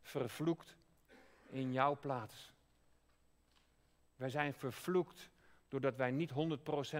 Vervloekt 0.02 0.76
in 1.50 1.72
jouw 1.72 1.98
plaats. 1.98 2.53
Wij 4.16 4.28
zijn 4.28 4.54
vervloekt 4.54 5.30
doordat 5.68 5.96
wij 5.96 6.10
niet 6.10 6.30
100% 6.30 6.34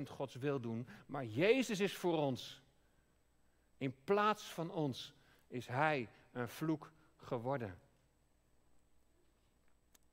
Gods 0.09 0.35
wil 0.35 0.61
doen, 0.61 0.89
maar 1.07 1.25
Jezus 1.25 1.81
is 1.81 1.97
voor 1.97 2.19
ons. 2.19 2.63
In 3.77 3.95
plaats 4.05 4.45
van 4.53 4.71
ons 4.71 5.15
is 5.47 5.67
Hij 5.67 6.09
een 6.33 6.49
vloek 6.49 6.93
geworden. 7.17 7.79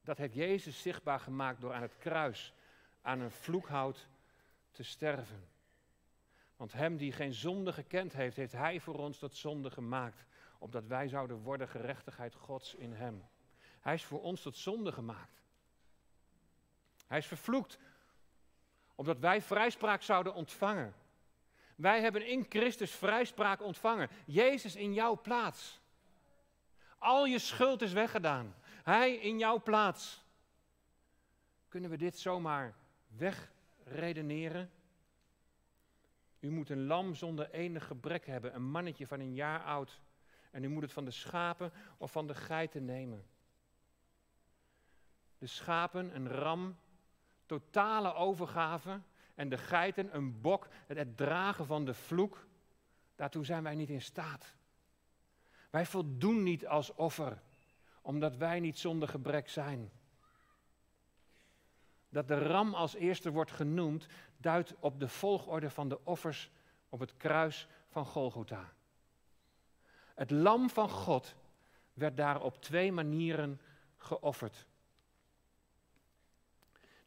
Dat 0.02 0.18
heeft 0.18 0.34
Jezus 0.34 0.82
zichtbaar 0.82 1.20
gemaakt 1.20 1.62
door 1.62 1.74
aan 1.74 1.82
het 1.82 1.98
kruis 1.98 2.54
aan 3.02 3.20
een 3.20 3.32
vloekhout 3.32 4.08
te 4.72 4.84
sterven. 4.84 5.48
Want 6.56 6.74
Hem 6.74 6.98
die 6.98 7.12
geen 7.12 7.34
zonde 7.34 7.74
gekend 7.74 8.14
heeft, 8.14 8.36
heeft 8.36 8.52
Hij 8.52 8.80
voor 8.80 8.98
ons 8.98 9.18
tot 9.18 9.36
zonde 9.36 9.72
gemaakt, 9.72 10.26
opdat 10.60 10.88
wij 10.88 11.08
zouden 11.08 11.38
worden 11.38 11.68
gerechtigheid 11.68 12.36
Gods 12.36 12.76
in 12.76 12.94
Hem. 12.94 13.24
Hij 13.80 13.94
is 13.94 14.04
voor 14.04 14.22
ons 14.22 14.42
tot 14.42 14.58
zonde 14.58 14.92
gemaakt. 14.92 15.41
Hij 17.12 17.20
is 17.20 17.26
vervloekt, 17.26 17.80
omdat 18.96 19.20
wij 19.20 19.42
vrijspraak 19.42 20.02
zouden 20.02 20.34
ontvangen. 20.34 20.94
Wij 21.76 22.02
hebben 22.02 22.28
in 22.28 22.46
Christus 22.50 22.92
vrijspraak 22.92 23.62
ontvangen. 23.62 24.10
Jezus 24.26 24.76
in 24.76 24.94
jouw 24.94 25.22
plaats. 25.22 25.82
Al 26.98 27.26
je 27.26 27.40
schuld 27.40 27.82
is 27.82 27.94
weggedaan. 27.94 28.56
Hij 28.66 29.16
in 29.16 29.38
jouw 29.38 29.62
plaats. 29.62 30.24
Kunnen 31.68 31.90
we 31.90 31.98
dit 31.98 32.20
zomaar 32.20 32.76
wegredeneren? 33.08 34.72
U 36.40 36.50
moet 36.50 36.70
een 36.70 36.86
lam 36.86 37.16
zonder 37.16 37.50
enig 37.50 37.88
gebrek 37.88 38.26
hebben, 38.26 38.56
een 38.56 38.72
mannetje 38.72 39.08
van 39.08 39.20
een 39.20 39.34
jaar 39.34 39.64
oud. 39.64 40.00
En 40.52 40.64
u 40.64 40.68
moet 40.68 40.82
het 40.82 40.94
van 40.94 41.06
de 41.06 41.12
schapen 41.12 41.72
of 41.98 42.12
van 42.12 42.28
de 42.28 42.36
geiten 42.36 42.86
nemen. 42.86 43.26
De 45.38 45.48
schapen, 45.48 46.16
een 46.16 46.30
ram, 46.30 46.78
totale 47.52 48.14
overgave. 48.14 49.02
En 49.36 49.50
de 49.50 49.58
geiten, 49.58 50.16
een 50.16 50.42
bok, 50.42 50.68
het 50.88 51.18
dragen 51.18 51.66
van 51.66 51.86
de 51.86 51.94
vloek. 51.94 52.48
Daartoe 53.16 53.46
zijn 53.46 53.64
wij 53.64 53.76
niet 53.76 53.90
in 53.90 54.02
staat. 54.02 54.56
Wij 55.70 55.86
voldoen 55.86 56.44
niet 56.44 56.68
als 56.68 56.94
offer, 56.94 57.42
omdat 58.02 58.38
wij 58.38 58.60
niet 58.60 58.80
zonder 58.80 59.08
gebrek 59.08 59.50
zijn. 59.50 59.92
Dat 62.10 62.28
de 62.28 62.38
ram 62.38 62.74
als 62.74 62.94
eerste 62.94 63.32
wordt 63.32 63.52
genoemd, 63.52 64.08
duidt 64.38 64.74
op 64.80 65.00
de 65.00 65.08
volgorde 65.08 65.70
van 65.70 65.90
de 65.90 66.06
offers 66.06 66.52
op 66.90 67.00
het 67.00 67.18
kruis 67.18 67.68
van 67.90 68.06
Golgotha. 68.06 68.74
Het 70.16 70.32
lam 70.32 70.70
van 70.70 70.90
God 70.90 71.36
werd 71.94 72.18
daar 72.18 72.42
op 72.42 72.62
twee 72.62 72.92
manieren 72.92 73.62
geofferd. 73.98 74.68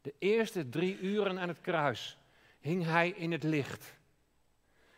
De 0.05 0.13
eerste 0.19 0.69
drie 0.69 0.99
uren 0.99 1.39
aan 1.39 1.47
het 1.47 1.61
kruis 1.61 2.17
hing 2.59 2.83
hij 2.83 3.09
in 3.09 3.31
het 3.31 3.43
licht. 3.43 3.97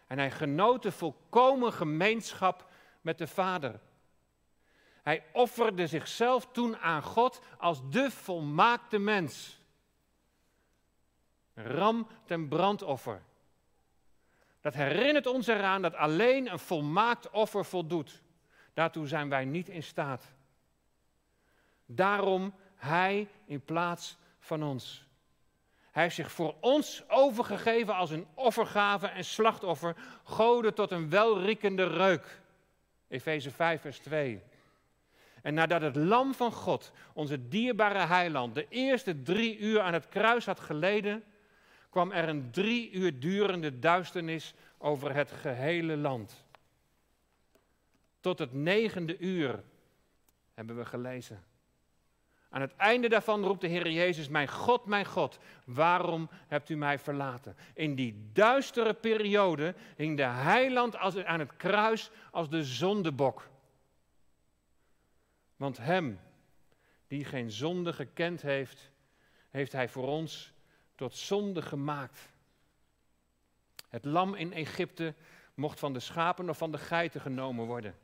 En 0.07 0.17
hij 0.17 0.31
genoot 0.31 0.83
de 0.83 0.91
volkomen 0.91 1.73
gemeenschap 1.73 2.69
met 3.01 3.17
de 3.17 3.27
Vader. 3.27 3.79
Hij 5.03 5.23
offerde 5.33 5.87
zichzelf 5.87 6.47
toen 6.51 6.77
aan 6.77 7.03
God 7.03 7.41
als 7.57 7.89
de 7.89 8.11
volmaakte 8.11 8.97
mens. 8.97 9.59
Ram 11.53 12.07
ten 12.25 12.47
brandoffer. 12.47 13.21
Dat 14.61 14.73
herinnert 14.73 15.27
ons 15.27 15.47
eraan 15.47 15.81
dat 15.81 15.95
alleen 15.95 16.51
een 16.51 16.59
volmaakt 16.59 17.29
offer 17.29 17.65
voldoet. 17.65 18.21
Daartoe 18.73 19.07
zijn 19.07 19.29
wij 19.29 19.45
niet 19.45 19.69
in 19.69 19.83
staat. 19.83 20.23
Daarom 21.85 22.53
hij 22.75 23.27
in 23.45 23.61
plaats 23.61 24.17
van 24.47 24.63
ons. 24.63 25.05
Hij 25.91 26.03
heeft 26.03 26.15
zich 26.15 26.31
voor 26.31 26.55
ons 26.59 27.03
overgegeven 27.07 27.95
als 27.95 28.09
een 28.09 28.27
offergave 28.33 29.07
en 29.07 29.25
slachtoffer, 29.25 29.95
goden 30.23 30.73
tot 30.73 30.91
een 30.91 31.09
welriekende 31.09 31.87
reuk. 31.87 32.41
Efeze 33.07 33.51
5, 33.51 33.81
vers 33.81 33.99
2. 33.99 34.43
En 35.41 35.53
nadat 35.53 35.81
het 35.81 35.95
lam 35.95 36.33
van 36.33 36.51
God, 36.51 36.91
onze 37.13 37.47
dierbare 37.47 38.05
heiland, 38.05 38.55
de 38.55 38.67
eerste 38.69 39.21
drie 39.21 39.57
uur 39.57 39.81
aan 39.81 39.93
het 39.93 40.07
kruis 40.07 40.45
had 40.45 40.59
geleden, 40.59 41.23
kwam 41.89 42.11
er 42.11 42.29
een 42.29 42.51
drie 42.51 42.91
uur 42.91 43.19
durende 43.19 43.79
duisternis 43.79 44.53
over 44.77 45.15
het 45.15 45.31
gehele 45.31 45.97
land. 45.97 46.45
Tot 48.19 48.39
het 48.39 48.53
negende 48.53 49.17
uur 49.17 49.63
hebben 50.53 50.77
we 50.77 50.85
gelezen. 50.85 51.43
Aan 52.49 52.61
het 52.61 52.75
einde 52.75 53.09
daarvan 53.09 53.43
roept 53.43 53.61
de 53.61 53.67
Heer 53.67 53.89
Jezus, 53.91 54.27
mijn 54.27 54.47
God, 54.47 54.85
mijn 54.85 55.05
God, 55.05 55.39
waarom 55.65 56.29
hebt 56.47 56.69
u 56.69 56.75
mij 56.75 56.99
verlaten? 56.99 57.55
In 57.73 57.95
die 57.95 58.29
duistere 58.33 58.93
periode 58.93 59.75
hing 59.95 60.17
de 60.17 60.23
heiland 60.23 60.97
als, 60.97 61.23
aan 61.23 61.39
het 61.39 61.55
kruis 61.57 62.09
als 62.31 62.49
de 62.49 62.63
zondebok. 62.63 63.49
Want 65.55 65.77
hem, 65.77 66.19
die 67.07 67.25
geen 67.25 67.51
zonde 67.51 67.93
gekend 67.93 68.41
heeft, 68.41 68.91
heeft 69.49 69.71
hij 69.71 69.89
voor 69.89 70.07
ons 70.07 70.53
tot 70.95 71.15
zonde 71.15 71.61
gemaakt. 71.61 72.29
Het 73.89 74.05
lam 74.05 74.35
in 74.35 74.53
Egypte 74.53 75.13
mocht 75.53 75.79
van 75.79 75.93
de 75.93 75.99
schapen 75.99 76.49
of 76.49 76.57
van 76.57 76.71
de 76.71 76.77
geiten 76.77 77.21
genomen 77.21 77.65
worden 77.65 77.95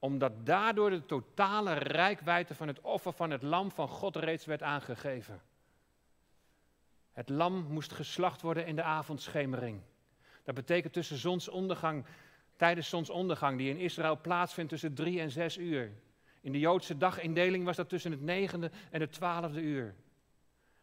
omdat 0.00 0.46
daardoor 0.46 0.90
de 0.90 1.06
totale 1.06 1.72
rijkwijde 1.72 2.54
van 2.54 2.68
het 2.68 2.80
offer 2.80 3.12
van 3.12 3.30
het 3.30 3.42
lam 3.42 3.70
van 3.70 3.88
God 3.88 4.16
reeds 4.16 4.44
werd 4.44 4.62
aangegeven. 4.62 5.42
Het 7.12 7.28
lam 7.28 7.66
moest 7.68 7.92
geslacht 7.92 8.40
worden 8.40 8.66
in 8.66 8.76
de 8.76 8.82
avondschemering. 8.82 9.80
Dat 10.44 10.54
betekent 10.54 10.92
tussen 10.92 11.16
zonsondergang, 11.16 12.04
tijdens 12.56 12.88
zonsondergang, 12.88 13.58
die 13.58 13.70
in 13.70 13.78
Israël 13.78 14.20
plaatsvindt 14.20 14.70
tussen 14.70 14.94
drie 14.94 15.20
en 15.20 15.30
zes 15.30 15.58
uur. 15.58 15.92
In 16.40 16.52
de 16.52 16.58
Joodse 16.58 16.96
dagindeling 16.96 17.64
was 17.64 17.76
dat 17.76 17.88
tussen 17.88 18.10
het 18.10 18.20
negende 18.20 18.70
en 18.90 19.00
het 19.00 19.12
twaalfde 19.12 19.60
uur. 19.60 19.94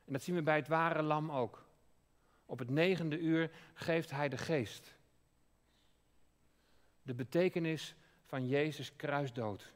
En 0.06 0.14
dat 0.14 0.22
zien 0.22 0.36
we 0.36 0.42
bij 0.42 0.56
het 0.56 0.68
ware 0.68 1.02
lam 1.02 1.32
ook. 1.32 1.66
Op 2.46 2.60
het 2.60 2.70
negende 2.70 3.20
uur 3.20 3.52
geeft 3.74 4.12
hij 4.12 4.30
de 4.30 4.38
geest. 4.38 4.96
De 7.02 7.14
betekenis 7.14 7.96
van 8.28 8.48
Jezus 8.48 8.96
kruisdood. 8.96 9.74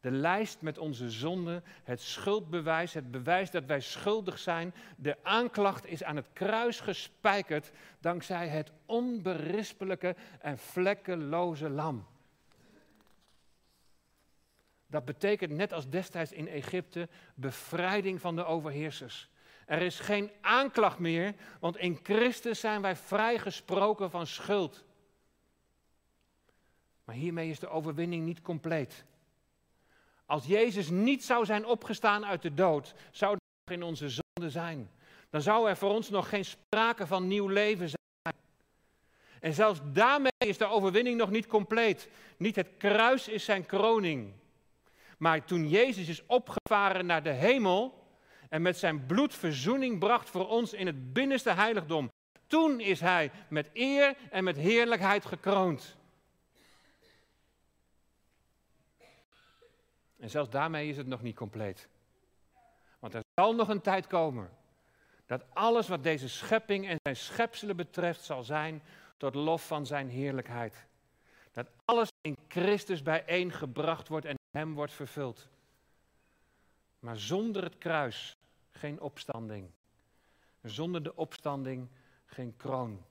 De 0.00 0.10
lijst 0.10 0.62
met 0.62 0.78
onze 0.78 1.10
zonden, 1.10 1.64
het 1.84 2.00
schuldbewijs, 2.00 2.94
het 2.94 3.10
bewijs 3.10 3.50
dat 3.50 3.64
wij 3.64 3.80
schuldig 3.80 4.38
zijn, 4.38 4.74
de 4.96 5.16
aanklacht 5.22 5.86
is 5.86 6.04
aan 6.04 6.16
het 6.16 6.28
kruis 6.32 6.80
gespijkerd 6.80 7.70
dankzij 8.00 8.48
het 8.48 8.72
onberispelijke 8.86 10.16
en 10.40 10.58
vlekkeloze 10.58 11.68
lam. 11.68 12.06
Dat 14.86 15.04
betekent 15.04 15.52
net 15.52 15.72
als 15.72 15.88
destijds 15.88 16.32
in 16.32 16.48
Egypte 16.48 17.08
bevrijding 17.34 18.20
van 18.20 18.36
de 18.36 18.44
overheersers. 18.44 19.28
Er 19.66 19.82
is 19.82 20.00
geen 20.00 20.30
aanklacht 20.40 20.98
meer, 20.98 21.34
want 21.60 21.76
in 21.76 21.98
Christus 22.02 22.60
zijn 22.60 22.82
wij 22.82 22.96
vrijgesproken 22.96 24.10
van 24.10 24.26
schuld. 24.26 24.84
Maar 27.08 27.16
hiermee 27.16 27.50
is 27.50 27.58
de 27.58 27.68
overwinning 27.68 28.24
niet 28.24 28.42
compleet. 28.42 29.04
Als 30.26 30.46
Jezus 30.46 30.88
niet 30.88 31.24
zou 31.24 31.44
zijn 31.44 31.66
opgestaan 31.66 32.26
uit 32.26 32.42
de 32.42 32.54
dood, 32.54 32.94
zou 33.10 33.32
er 33.32 33.38
nog 33.64 33.76
in 33.76 33.82
onze 33.82 34.08
zonde 34.08 34.50
zijn. 34.50 34.90
Dan 35.30 35.40
zou 35.40 35.68
er 35.68 35.76
voor 35.76 35.90
ons 35.90 36.10
nog 36.10 36.28
geen 36.28 36.44
sprake 36.44 37.06
van 37.06 37.26
nieuw 37.26 37.46
leven 37.46 37.88
zijn. 37.88 38.36
En 39.40 39.52
zelfs 39.52 39.80
daarmee 39.92 40.32
is 40.38 40.58
de 40.58 40.66
overwinning 40.66 41.16
nog 41.16 41.30
niet 41.30 41.46
compleet. 41.46 42.08
Niet 42.36 42.56
het 42.56 42.68
kruis 42.78 43.28
is 43.28 43.44
zijn 43.44 43.66
kroning. 43.66 44.32
Maar 45.18 45.44
toen 45.44 45.68
Jezus 45.68 46.08
is 46.08 46.26
opgevaren 46.26 47.06
naar 47.06 47.22
de 47.22 47.32
hemel 47.32 48.06
en 48.48 48.62
met 48.62 48.78
zijn 48.78 49.06
bloed 49.06 49.34
verzoening 49.34 49.98
bracht 49.98 50.30
voor 50.30 50.48
ons 50.48 50.72
in 50.72 50.86
het 50.86 51.12
binnenste 51.12 51.50
heiligdom, 51.50 52.10
toen 52.46 52.80
is 52.80 53.00
hij 53.00 53.30
met 53.48 53.70
eer 53.72 54.16
en 54.30 54.44
met 54.44 54.56
heerlijkheid 54.56 55.24
gekroond. 55.24 55.96
En 60.18 60.30
zelfs 60.30 60.50
daarmee 60.50 60.88
is 60.88 60.96
het 60.96 61.06
nog 61.06 61.22
niet 61.22 61.36
compleet. 61.36 61.88
Want 62.98 63.14
er 63.14 63.22
zal 63.34 63.54
nog 63.54 63.68
een 63.68 63.80
tijd 63.80 64.06
komen 64.06 64.50
dat 65.26 65.44
alles 65.54 65.88
wat 65.88 66.02
deze 66.02 66.28
schepping 66.28 66.88
en 66.88 66.96
zijn 67.02 67.16
schepselen 67.16 67.76
betreft 67.76 68.24
zal 68.24 68.42
zijn 68.42 68.82
tot 69.16 69.34
lof 69.34 69.66
van 69.66 69.86
zijn 69.86 70.08
heerlijkheid. 70.08 70.86
Dat 71.52 71.70
alles 71.84 72.08
in 72.20 72.36
Christus 72.48 73.02
bijeengebracht 73.02 74.08
wordt 74.08 74.26
en 74.26 74.36
hem 74.50 74.74
wordt 74.74 74.92
vervuld. 74.92 75.48
Maar 76.98 77.16
zonder 77.16 77.62
het 77.62 77.78
kruis 77.78 78.36
geen 78.70 79.00
opstanding. 79.00 79.70
Zonder 80.62 81.02
de 81.02 81.16
opstanding 81.16 81.88
geen 82.24 82.56
kroon. 82.56 83.04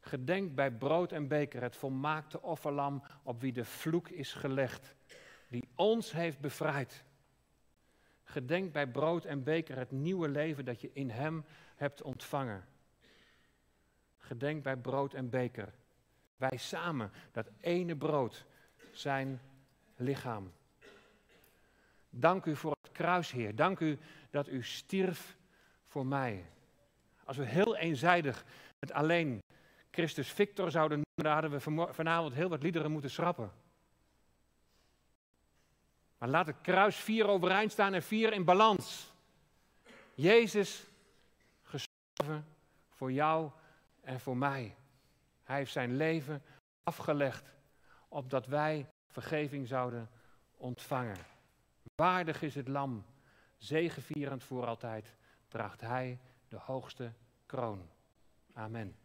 Gedenk 0.00 0.54
bij 0.54 0.70
brood 0.70 1.12
en 1.12 1.28
beker 1.28 1.62
het 1.62 1.76
volmaakte 1.76 2.42
offerlam 2.42 3.02
op 3.22 3.40
wie 3.40 3.52
de 3.52 3.64
vloek 3.64 4.08
is 4.08 4.32
gelegd 4.32 4.94
die 5.50 5.68
ons 5.74 6.12
heeft 6.12 6.40
bevrijd. 6.40 7.04
Gedenk 8.24 8.72
bij 8.72 8.86
brood 8.86 9.24
en 9.24 9.42
beker 9.42 9.76
het 9.76 9.90
nieuwe 9.90 10.28
leven 10.28 10.64
dat 10.64 10.80
je 10.80 10.90
in 10.92 11.10
Hem 11.10 11.44
hebt 11.76 12.02
ontvangen. 12.02 12.64
Gedenk 14.18 14.62
bij 14.62 14.76
brood 14.76 15.14
en 15.14 15.30
beker. 15.30 15.72
Wij 16.36 16.56
samen, 16.56 17.12
dat 17.32 17.50
ene 17.60 17.96
brood, 17.96 18.44
zijn 18.92 19.40
lichaam. 19.96 20.52
Dank 22.10 22.44
u 22.44 22.56
voor 22.56 22.76
het 22.82 22.92
kruis, 22.92 23.30
Heer. 23.30 23.54
Dank 23.54 23.80
u 23.80 23.98
dat 24.30 24.48
u 24.48 24.62
stierf 24.62 25.36
voor 25.86 26.06
mij. 26.06 26.44
Als 27.24 27.36
we 27.36 27.44
heel 27.44 27.76
eenzijdig 27.76 28.44
het 28.78 28.92
alleen 28.92 29.42
Christus 29.90 30.32
Victor 30.32 30.70
zouden 30.70 30.96
noemen, 30.96 31.24
dan 31.24 31.32
hadden 31.32 31.50
we 31.50 31.92
vanavond 31.94 32.34
heel 32.34 32.48
wat 32.48 32.62
liederen 32.62 32.90
moeten 32.90 33.10
schrappen. 33.10 33.52
Maar 36.20 36.28
laat 36.28 36.46
het 36.46 36.60
kruis 36.60 36.96
vier 36.96 37.26
overeind 37.26 37.72
staan 37.72 37.94
en 37.94 38.02
vier 38.02 38.32
in 38.32 38.44
balans. 38.44 39.12
Jezus 40.14 40.86
gestorven 41.62 42.46
voor 42.90 43.12
jou 43.12 43.50
en 44.00 44.20
voor 44.20 44.36
mij. 44.36 44.76
Hij 45.44 45.56
heeft 45.56 45.72
zijn 45.72 45.96
leven 45.96 46.42
afgelegd 46.82 47.52
opdat 48.08 48.46
wij 48.46 48.86
vergeving 49.06 49.68
zouden 49.68 50.10
ontvangen. 50.56 51.16
Waardig 51.94 52.42
is 52.42 52.54
het 52.54 52.68
lam, 52.68 53.04
zegevierend 53.58 54.44
voor 54.44 54.66
altijd, 54.66 55.14
draagt 55.48 55.80
hij 55.80 56.18
de 56.48 56.58
hoogste 56.58 57.12
kroon. 57.46 57.88
Amen. 58.52 58.99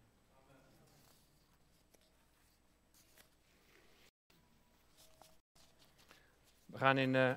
We 6.75 6.81
gaan 6.81 6.97
in 6.97 7.13
uh, 7.13 7.31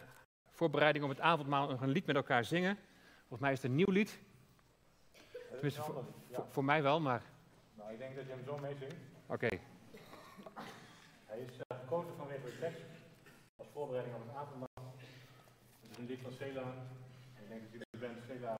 voorbereiding 0.50 1.04
op 1.04 1.10
het 1.10 1.20
avondmaal 1.20 1.68
nog 1.68 1.80
een 1.80 1.88
lied 1.88 2.06
met 2.06 2.16
elkaar 2.16 2.44
zingen. 2.44 2.78
Volgens 3.18 3.40
mij 3.40 3.52
is 3.52 3.62
het 3.62 3.70
een 3.70 3.76
nieuw 3.76 3.90
lied. 3.90 4.20
Tenminste, 5.50 5.82
voor, 5.82 6.04
voor, 6.48 6.64
mij 6.64 6.82
wel, 6.82 7.00
maar... 7.00 7.22
Nou, 7.74 7.92
ik 7.92 7.98
denk 7.98 8.16
dat 8.16 8.24
je 8.24 8.30
hem 8.30 8.44
zo 8.44 8.58
meezingt. 8.58 8.94
Oké. 9.26 9.48
Hij 11.26 11.38
is 11.38 11.52
uh, 11.52 11.78
gekozen 11.80 12.16
vanwege 12.16 12.44
de 12.44 12.58
tekst 12.60 12.84
als 13.56 13.68
voorbereiding 13.72 14.16
op 14.16 14.22
het 14.26 14.36
avondmaal. 14.36 14.94
Het 15.80 15.90
is 15.90 15.96
een 15.96 16.06
lied 16.06 16.20
van 16.22 16.32
Sela. 16.32 16.62
Ik 17.42 17.48
denk 17.48 17.60
dat 17.60 17.70
jullie 17.70 17.86
de 17.90 17.98
band 17.98 18.18
Sela 18.26 18.56